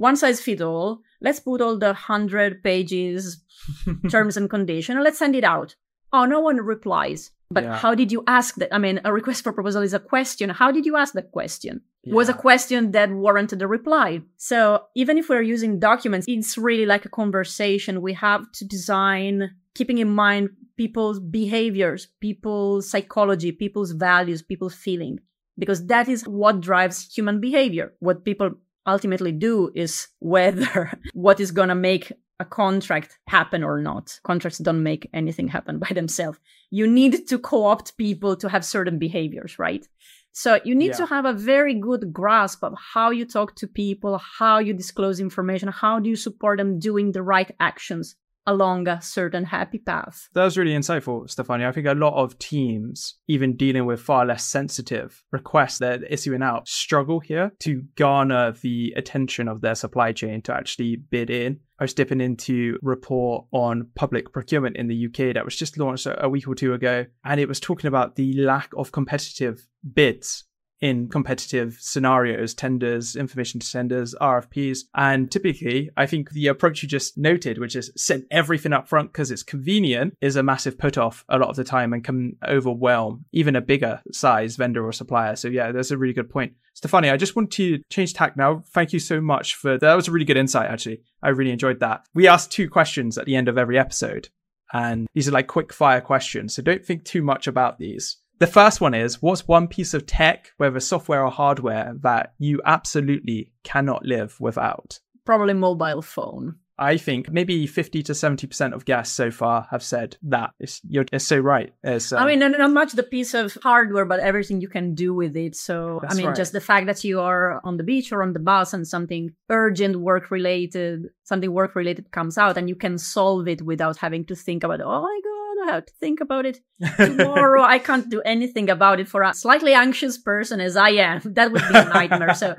one 0.00 0.16
size 0.16 0.40
fit 0.40 0.62
all. 0.62 1.02
Let's 1.20 1.40
put 1.40 1.60
all 1.60 1.78
the 1.78 1.92
hundred 1.92 2.64
pages 2.64 3.42
terms 4.10 4.38
and 4.38 4.48
condition 4.48 4.96
and 4.96 5.04
let's 5.04 5.18
send 5.18 5.36
it 5.36 5.44
out. 5.44 5.76
Oh, 6.10 6.24
no 6.24 6.40
one 6.40 6.56
replies. 6.56 7.30
But 7.50 7.64
yeah. 7.64 7.76
how 7.76 7.94
did 7.94 8.10
you 8.10 8.24
ask 8.26 8.54
that? 8.56 8.72
I 8.72 8.78
mean, 8.78 9.00
a 9.04 9.12
request 9.12 9.44
for 9.44 9.52
proposal 9.52 9.82
is 9.82 9.92
a 9.92 9.98
question. 9.98 10.48
How 10.50 10.70
did 10.70 10.86
you 10.86 10.96
ask 10.96 11.12
that 11.14 11.32
question? 11.32 11.82
Yeah. 12.04 12.14
Was 12.14 12.30
a 12.30 12.34
question 12.34 12.92
that 12.92 13.10
warranted 13.10 13.60
a 13.60 13.66
reply. 13.66 14.22
So 14.38 14.84
even 14.94 15.18
if 15.18 15.28
we're 15.28 15.42
using 15.42 15.78
documents, 15.78 16.26
it's 16.28 16.56
really 16.56 16.86
like 16.86 17.04
a 17.04 17.10
conversation. 17.10 18.00
We 18.00 18.14
have 18.14 18.50
to 18.52 18.64
design, 18.64 19.50
keeping 19.74 19.98
in 19.98 20.08
mind 20.08 20.50
people's 20.78 21.20
behaviors, 21.20 22.08
people's 22.20 22.88
psychology, 22.88 23.52
people's 23.52 23.90
values, 23.90 24.40
people's 24.40 24.74
feeling, 24.74 25.18
because 25.58 25.86
that 25.88 26.08
is 26.08 26.26
what 26.26 26.62
drives 26.62 27.12
human 27.12 27.38
behavior. 27.38 27.92
What 27.98 28.24
people 28.24 28.52
ultimately 28.86 29.32
do 29.32 29.70
is 29.74 30.08
whether 30.18 30.98
what 31.14 31.40
is 31.40 31.50
going 31.50 31.68
to 31.68 31.74
make 31.74 32.12
a 32.38 32.44
contract 32.44 33.18
happen 33.28 33.62
or 33.62 33.80
not. 33.82 34.18
Contracts 34.22 34.58
don't 34.58 34.82
make 34.82 35.10
anything 35.12 35.48
happen 35.48 35.78
by 35.78 35.90
themselves. 35.92 36.38
You 36.70 36.86
need 36.86 37.28
to 37.28 37.38
co 37.38 37.66
opt 37.66 37.96
people 37.98 38.34
to 38.36 38.48
have 38.48 38.64
certain 38.64 38.98
behaviors, 38.98 39.58
right? 39.58 39.86
So 40.32 40.60
you 40.64 40.74
need 40.74 40.92
yeah. 40.92 40.96
to 40.98 41.06
have 41.06 41.24
a 41.24 41.32
very 41.32 41.74
good 41.74 42.12
grasp 42.12 42.62
of 42.62 42.74
how 42.94 43.10
you 43.10 43.26
talk 43.26 43.56
to 43.56 43.66
people, 43.66 44.18
how 44.18 44.58
you 44.58 44.72
disclose 44.72 45.20
information, 45.20 45.68
how 45.68 45.98
do 45.98 46.08
you 46.08 46.16
support 46.16 46.58
them 46.58 46.78
doing 46.78 47.12
the 47.12 47.22
right 47.22 47.50
actions 47.58 48.14
along 48.46 48.88
a 48.88 49.00
certain 49.00 49.44
happy 49.44 49.78
path. 49.78 50.28
That 50.34 50.44
was 50.44 50.58
really 50.58 50.72
insightful, 50.74 51.28
Stefania. 51.28 51.68
I 51.68 51.72
think 51.72 51.86
a 51.86 51.94
lot 51.94 52.14
of 52.14 52.38
teams, 52.38 53.16
even 53.28 53.56
dealing 53.56 53.86
with 53.86 54.00
far 54.00 54.24
less 54.26 54.44
sensitive 54.44 55.22
requests 55.30 55.78
that 55.78 56.02
are 56.02 56.06
issuing 56.06 56.42
out, 56.42 56.68
struggle 56.68 57.20
here 57.20 57.52
to 57.60 57.82
garner 57.96 58.52
the 58.52 58.92
attention 58.96 59.48
of 59.48 59.60
their 59.60 59.74
supply 59.74 60.12
chain 60.12 60.42
to 60.42 60.54
actually 60.54 60.96
bid 60.96 61.30
in. 61.30 61.60
I 61.78 61.84
was 61.84 61.94
dipping 61.94 62.20
into 62.20 62.78
report 62.82 63.46
on 63.52 63.88
public 63.94 64.32
procurement 64.32 64.76
in 64.76 64.88
the 64.88 65.06
UK 65.06 65.34
that 65.34 65.44
was 65.44 65.56
just 65.56 65.78
launched 65.78 66.06
a 66.06 66.28
week 66.28 66.46
or 66.46 66.54
two 66.54 66.74
ago, 66.74 67.06
and 67.24 67.40
it 67.40 67.48
was 67.48 67.58
talking 67.58 67.88
about 67.88 68.16
the 68.16 68.34
lack 68.34 68.70
of 68.76 68.92
competitive 68.92 69.66
bids 69.94 70.44
in 70.80 71.08
competitive 71.08 71.76
scenarios, 71.80 72.54
tenders, 72.54 73.16
information 73.16 73.60
to 73.60 73.70
tenders, 73.70 74.14
RFPs. 74.20 74.84
And 74.94 75.30
typically, 75.30 75.90
I 75.96 76.06
think 76.06 76.30
the 76.30 76.46
approach 76.46 76.82
you 76.82 76.88
just 76.88 77.18
noted, 77.18 77.58
which 77.58 77.76
is 77.76 77.92
send 77.96 78.24
everything 78.30 78.72
up 78.72 78.88
front 78.88 79.12
because 79.12 79.30
it's 79.30 79.42
convenient, 79.42 80.16
is 80.20 80.36
a 80.36 80.42
massive 80.42 80.78
put 80.78 80.96
off 80.96 81.24
a 81.28 81.38
lot 81.38 81.50
of 81.50 81.56
the 81.56 81.64
time 81.64 81.92
and 81.92 82.04
can 82.04 82.36
overwhelm 82.46 83.24
even 83.32 83.56
a 83.56 83.60
bigger 83.60 84.00
size 84.12 84.56
vendor 84.56 84.86
or 84.86 84.92
supplier. 84.92 85.36
So 85.36 85.48
yeah, 85.48 85.72
that's 85.72 85.90
a 85.90 85.98
really 85.98 86.14
good 86.14 86.30
point. 86.30 86.54
Stefania, 86.74 87.12
I 87.12 87.16
just 87.16 87.36
want 87.36 87.50
to 87.52 87.82
change 87.90 88.14
tack 88.14 88.36
now. 88.36 88.62
Thank 88.68 88.92
you 88.92 88.98
so 88.98 89.20
much 89.20 89.54
for 89.54 89.76
that. 89.76 89.94
was 89.94 90.08
a 90.08 90.12
really 90.12 90.24
good 90.24 90.36
insight, 90.36 90.70
actually. 90.70 91.02
I 91.22 91.30
really 91.30 91.50
enjoyed 91.50 91.80
that. 91.80 92.06
We 92.14 92.26
ask 92.26 92.50
two 92.50 92.70
questions 92.70 93.18
at 93.18 93.26
the 93.26 93.36
end 93.36 93.48
of 93.48 93.58
every 93.58 93.78
episode, 93.78 94.28
and 94.72 95.06
these 95.14 95.28
are 95.28 95.32
like 95.32 95.46
quick 95.46 95.72
fire 95.72 96.00
questions. 96.00 96.54
So 96.54 96.62
don't 96.62 96.84
think 96.84 97.04
too 97.04 97.22
much 97.22 97.46
about 97.46 97.78
these. 97.78 98.16
The 98.40 98.46
first 98.46 98.80
one 98.80 98.94
is 98.94 99.20
what's 99.20 99.46
one 99.46 99.68
piece 99.68 99.92
of 99.92 100.06
tech, 100.06 100.52
whether 100.56 100.80
software 100.80 101.22
or 101.22 101.30
hardware, 101.30 101.92
that 102.00 102.32
you 102.38 102.62
absolutely 102.64 103.52
cannot 103.64 104.06
live 104.06 104.40
without? 104.40 104.98
Probably 105.26 105.52
mobile 105.52 106.00
phone. 106.00 106.56
I 106.78 106.96
think 106.96 107.30
maybe 107.30 107.66
50 107.66 108.02
to 108.04 108.14
70% 108.14 108.72
of 108.72 108.86
guests 108.86 109.14
so 109.14 109.30
far 109.30 109.68
have 109.70 109.82
said 109.82 110.16
that. 110.22 110.52
It's, 110.58 110.80
you're 110.88 111.04
it's 111.12 111.26
so 111.26 111.38
right. 111.38 111.74
It's, 111.84 112.10
um, 112.12 112.22
I 112.22 112.26
mean, 112.26 112.38
not, 112.38 112.52
not, 112.52 112.70
much 112.70 112.92
the 112.92 113.02
piece 113.02 113.34
of 113.34 113.58
hardware, 113.62 114.06
but 114.06 114.20
everything 114.20 114.62
you 114.62 114.68
can 114.68 114.94
do 114.94 115.12
with 115.12 115.36
it. 115.36 115.54
So, 115.54 116.00
I 116.08 116.14
mean, 116.14 116.28
right. 116.28 116.34
just 116.34 116.54
the 116.54 116.62
fact 116.62 116.86
that 116.86 117.04
you 117.04 117.20
are 117.20 117.60
on 117.62 117.76
the 117.76 117.82
beach 117.82 118.10
or 118.10 118.22
on 118.22 118.32
the 118.32 118.38
bus 118.38 118.72
and 118.72 118.88
something 118.88 119.34
urgent 119.50 119.96
work 119.96 120.30
related, 120.30 121.10
something 121.24 121.52
work 121.52 121.74
related 121.74 122.10
comes 122.10 122.38
out 122.38 122.56
and 122.56 122.70
you 122.70 122.74
can 122.76 122.96
solve 122.96 123.46
it 123.48 123.60
without 123.60 123.98
having 123.98 124.24
to 124.24 124.34
think 124.34 124.64
about, 124.64 124.80
oh 124.80 125.02
my 125.02 125.20
God 125.22 125.29
I 125.62 125.72
have 125.72 125.86
to 125.86 125.92
think 126.00 126.20
about 126.20 126.46
it 126.46 126.58
tomorrow. 126.96 127.62
I 127.62 127.78
can't 127.78 128.08
do 128.08 128.20
anything 128.22 128.70
about 128.70 129.00
it 129.00 129.08
for 129.08 129.22
a 129.22 129.34
slightly 129.34 129.74
anxious 129.74 130.18
person 130.18 130.60
as 130.60 130.76
I 130.76 130.90
am. 130.90 131.20
That 131.34 131.52
would 131.52 131.62
be 131.68 131.78
a 131.78 131.84
nightmare. 131.84 132.34
so, 132.34 132.56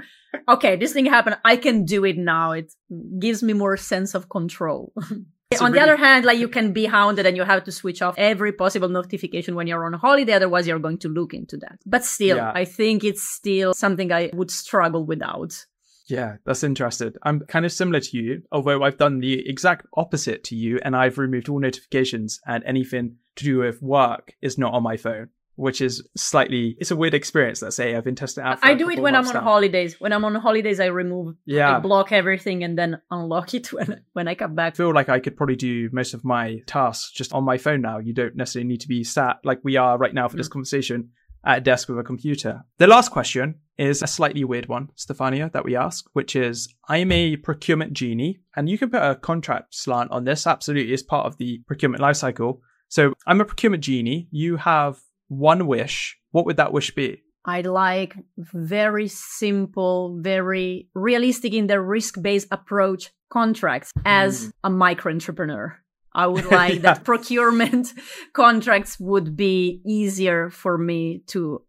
okay, 0.47 0.75
this 0.75 0.93
thing 0.93 1.05
happened. 1.05 1.37
I 1.43 1.57
can 1.57 1.85
do 1.85 2.05
it 2.05 2.17
now. 2.17 2.51
It 2.53 2.71
gives 3.19 3.41
me 3.43 3.53
more 3.53 3.77
sense 3.77 4.15
of 4.15 4.29
control. 4.29 4.93
So 5.53 5.65
on 5.65 5.73
really- 5.73 5.85
the 5.85 5.91
other 5.91 5.97
hand, 5.97 6.23
like 6.23 6.39
you 6.39 6.47
can 6.47 6.71
be 6.71 6.85
hounded 6.85 7.25
and 7.25 7.35
you 7.35 7.43
have 7.43 7.65
to 7.65 7.73
switch 7.73 8.01
off 8.01 8.15
every 8.17 8.53
possible 8.53 8.87
notification 8.87 9.53
when 9.53 9.67
you're 9.67 9.83
on 9.85 9.91
holiday. 9.91 10.31
Otherwise, 10.31 10.65
you're 10.65 10.79
going 10.79 10.99
to 10.99 11.09
look 11.09 11.33
into 11.33 11.57
that. 11.57 11.77
But 11.85 12.05
still, 12.05 12.37
yeah. 12.37 12.53
I 12.55 12.63
think 12.63 13.03
it's 13.03 13.21
still 13.21 13.73
something 13.73 14.13
I 14.13 14.29
would 14.33 14.49
struggle 14.49 15.05
without. 15.05 15.65
Yeah, 16.11 16.35
that's 16.45 16.63
interesting. 16.63 17.13
I'm 17.23 17.39
kind 17.41 17.65
of 17.65 17.71
similar 17.71 18.01
to 18.01 18.17
you, 18.17 18.43
although 18.51 18.83
I've 18.83 18.97
done 18.97 19.19
the 19.19 19.47
exact 19.47 19.85
opposite 19.95 20.43
to 20.45 20.55
you 20.57 20.77
and 20.83 20.93
I've 20.93 21.17
removed 21.17 21.47
all 21.47 21.59
notifications 21.59 22.41
and 22.45 22.63
anything 22.65 23.15
to 23.37 23.45
do 23.45 23.59
with 23.59 23.81
work 23.81 24.33
is 24.41 24.57
not 24.57 24.73
on 24.73 24.83
my 24.83 24.97
phone, 24.97 25.29
which 25.55 25.79
is 25.79 26.05
slightly, 26.17 26.75
it's 26.81 26.91
a 26.91 26.97
weird 26.97 27.13
experience. 27.13 27.61
Let's 27.61 27.77
say 27.77 27.95
I've 27.95 28.03
been 28.03 28.15
testing 28.15 28.43
out. 28.43 28.59
I 28.61 28.73
do 28.73 28.89
it 28.89 28.99
when 28.99 29.15
I'm 29.15 29.25
on 29.25 29.33
now. 29.33 29.41
holidays. 29.41 30.01
When 30.01 30.11
I'm 30.11 30.25
on 30.25 30.35
holidays, 30.35 30.81
I 30.81 30.87
remove, 30.87 31.37
yeah. 31.45 31.77
I 31.77 31.79
block 31.79 32.11
everything 32.11 32.65
and 32.65 32.77
then 32.77 33.01
unlock 33.09 33.53
it 33.53 33.67
when, 33.71 34.03
when 34.11 34.27
I 34.27 34.35
come 34.35 34.53
back. 34.53 34.73
I 34.73 34.75
feel 34.75 34.93
like 34.93 35.07
I 35.07 35.21
could 35.21 35.37
probably 35.37 35.55
do 35.55 35.89
most 35.93 36.13
of 36.13 36.25
my 36.25 36.57
tasks 36.67 37.13
just 37.13 37.31
on 37.31 37.45
my 37.45 37.57
phone 37.57 37.81
now. 37.81 37.99
You 37.99 38.13
don't 38.13 38.35
necessarily 38.35 38.67
need 38.67 38.81
to 38.81 38.89
be 38.89 39.05
sat 39.05 39.37
like 39.45 39.61
we 39.63 39.77
are 39.77 39.97
right 39.97 40.13
now 40.13 40.27
for 40.27 40.35
mm. 40.35 40.39
this 40.39 40.49
conversation 40.49 41.11
at 41.43 41.57
a 41.59 41.61
desk 41.61 41.89
with 41.89 41.99
a 41.99 42.03
computer. 42.03 42.63
The 42.77 42.87
last 42.87 43.11
question 43.11 43.55
is 43.77 44.01
a 44.01 44.07
slightly 44.07 44.43
weird 44.43 44.67
one, 44.67 44.89
Stefania, 44.95 45.51
that 45.53 45.65
we 45.65 45.75
ask, 45.75 46.05
which 46.13 46.35
is 46.35 46.73
I'm 46.87 47.11
a 47.11 47.37
procurement 47.37 47.93
genie, 47.93 48.39
and 48.55 48.69
you 48.69 48.77
can 48.77 48.89
put 48.89 49.01
a 49.01 49.15
contract 49.15 49.73
slant 49.73 50.11
on 50.11 50.25
this, 50.25 50.45
absolutely, 50.45 50.93
as 50.93 51.03
part 51.03 51.25
of 51.25 51.37
the 51.37 51.61
procurement 51.67 52.01
lifecycle. 52.01 52.59
So 52.89 53.13
I'm 53.25 53.41
a 53.41 53.45
procurement 53.45 53.83
genie. 53.83 54.27
You 54.31 54.57
have 54.57 54.99
one 55.29 55.65
wish. 55.65 56.17
What 56.31 56.45
would 56.45 56.57
that 56.57 56.73
wish 56.73 56.93
be? 56.93 57.23
I'd 57.45 57.65
like 57.65 58.15
very 58.37 59.07
simple, 59.07 60.19
very 60.21 60.89
realistic 60.93 61.53
in 61.53 61.67
the 61.67 61.81
risk 61.81 62.21
based 62.21 62.47
approach 62.51 63.11
contracts 63.31 63.91
as 64.05 64.47
mm. 64.47 64.51
a 64.65 64.69
micro 64.69 65.11
entrepreneur. 65.11 65.80
I 66.13 66.27
would 66.27 66.45
like 66.51 66.75
yeah. 66.75 66.81
that 66.81 67.03
procurement 67.03 67.93
contracts 68.33 68.99
would 68.99 69.35
be 69.35 69.81
easier 69.85 70.49
for 70.49 70.77
me 70.77 71.23
to 71.27 71.63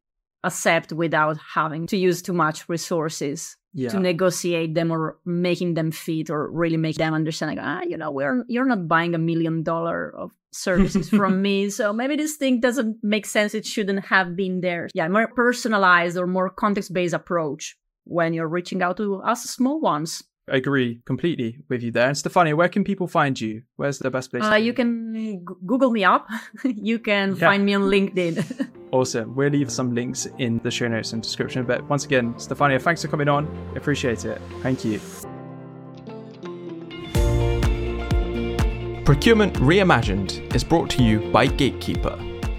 accept 0.44 0.92
without 0.92 1.38
having 1.54 1.86
to 1.86 1.96
use 1.96 2.20
too 2.22 2.32
much 2.32 2.68
resources 2.68 3.56
yeah. 3.74 3.88
to 3.88 4.00
negotiate 4.00 4.74
them 4.74 4.90
or 4.90 5.18
making 5.24 5.74
them 5.74 5.90
fit 5.90 6.30
or 6.30 6.50
really 6.50 6.76
make 6.76 6.96
them 6.96 7.14
understand 7.14 7.56
like 7.56 7.64
ah 7.64 7.80
you 7.86 7.96
know 7.96 8.10
we're 8.10 8.44
you're 8.48 8.66
not 8.66 8.88
buying 8.88 9.14
a 9.14 9.18
million 9.18 9.62
dollar 9.62 10.14
of 10.16 10.32
services 10.52 11.08
from 11.18 11.40
me 11.40 11.70
so 11.70 11.92
maybe 11.92 12.16
this 12.16 12.36
thing 12.36 12.60
doesn't 12.60 12.96
make 13.02 13.24
sense 13.24 13.54
it 13.54 13.64
shouldn't 13.64 14.04
have 14.06 14.36
been 14.36 14.60
there 14.60 14.88
yeah 14.94 15.08
more 15.08 15.28
personalized 15.28 16.18
or 16.18 16.26
more 16.26 16.50
context 16.50 16.92
based 16.92 17.14
approach 17.14 17.76
when 18.04 18.34
you're 18.34 18.48
reaching 18.48 18.82
out 18.82 18.96
to 18.96 19.16
us 19.22 19.44
small 19.44 19.80
ones 19.80 20.22
I 20.52 20.56
agree 20.56 21.00
completely 21.06 21.64
with 21.70 21.82
you 21.82 21.90
there. 21.90 22.08
And 22.08 22.16
Stefania, 22.16 22.54
where 22.54 22.68
can 22.68 22.84
people 22.84 23.08
find 23.08 23.40
you? 23.40 23.62
Where's 23.76 23.98
the 23.98 24.10
best 24.10 24.30
place? 24.30 24.44
Uh, 24.44 24.56
you 24.56 24.74
can 24.74 25.14
g- 25.14 25.54
Google 25.64 25.90
me 25.90 26.04
up. 26.04 26.28
you 26.64 26.98
can 26.98 27.30
yeah. 27.30 27.48
find 27.48 27.64
me 27.64 27.72
on 27.72 27.82
LinkedIn. 27.84 28.68
awesome. 28.92 29.34
We'll 29.34 29.48
leave 29.48 29.72
some 29.72 29.94
links 29.94 30.28
in 30.36 30.58
the 30.58 30.70
show 30.70 30.88
notes 30.88 31.14
and 31.14 31.22
description. 31.22 31.64
But 31.64 31.88
once 31.88 32.04
again, 32.04 32.34
Stefania, 32.34 32.82
thanks 32.82 33.00
for 33.00 33.08
coming 33.08 33.28
on. 33.28 33.46
Appreciate 33.76 34.26
it. 34.26 34.42
Thank 34.60 34.84
you. 34.84 35.00
Procurement 39.06 39.54
Reimagined 39.54 40.54
is 40.54 40.62
brought 40.62 40.90
to 40.90 41.02
you 41.02 41.20
by 41.32 41.46
Gatekeeper. 41.46 42.18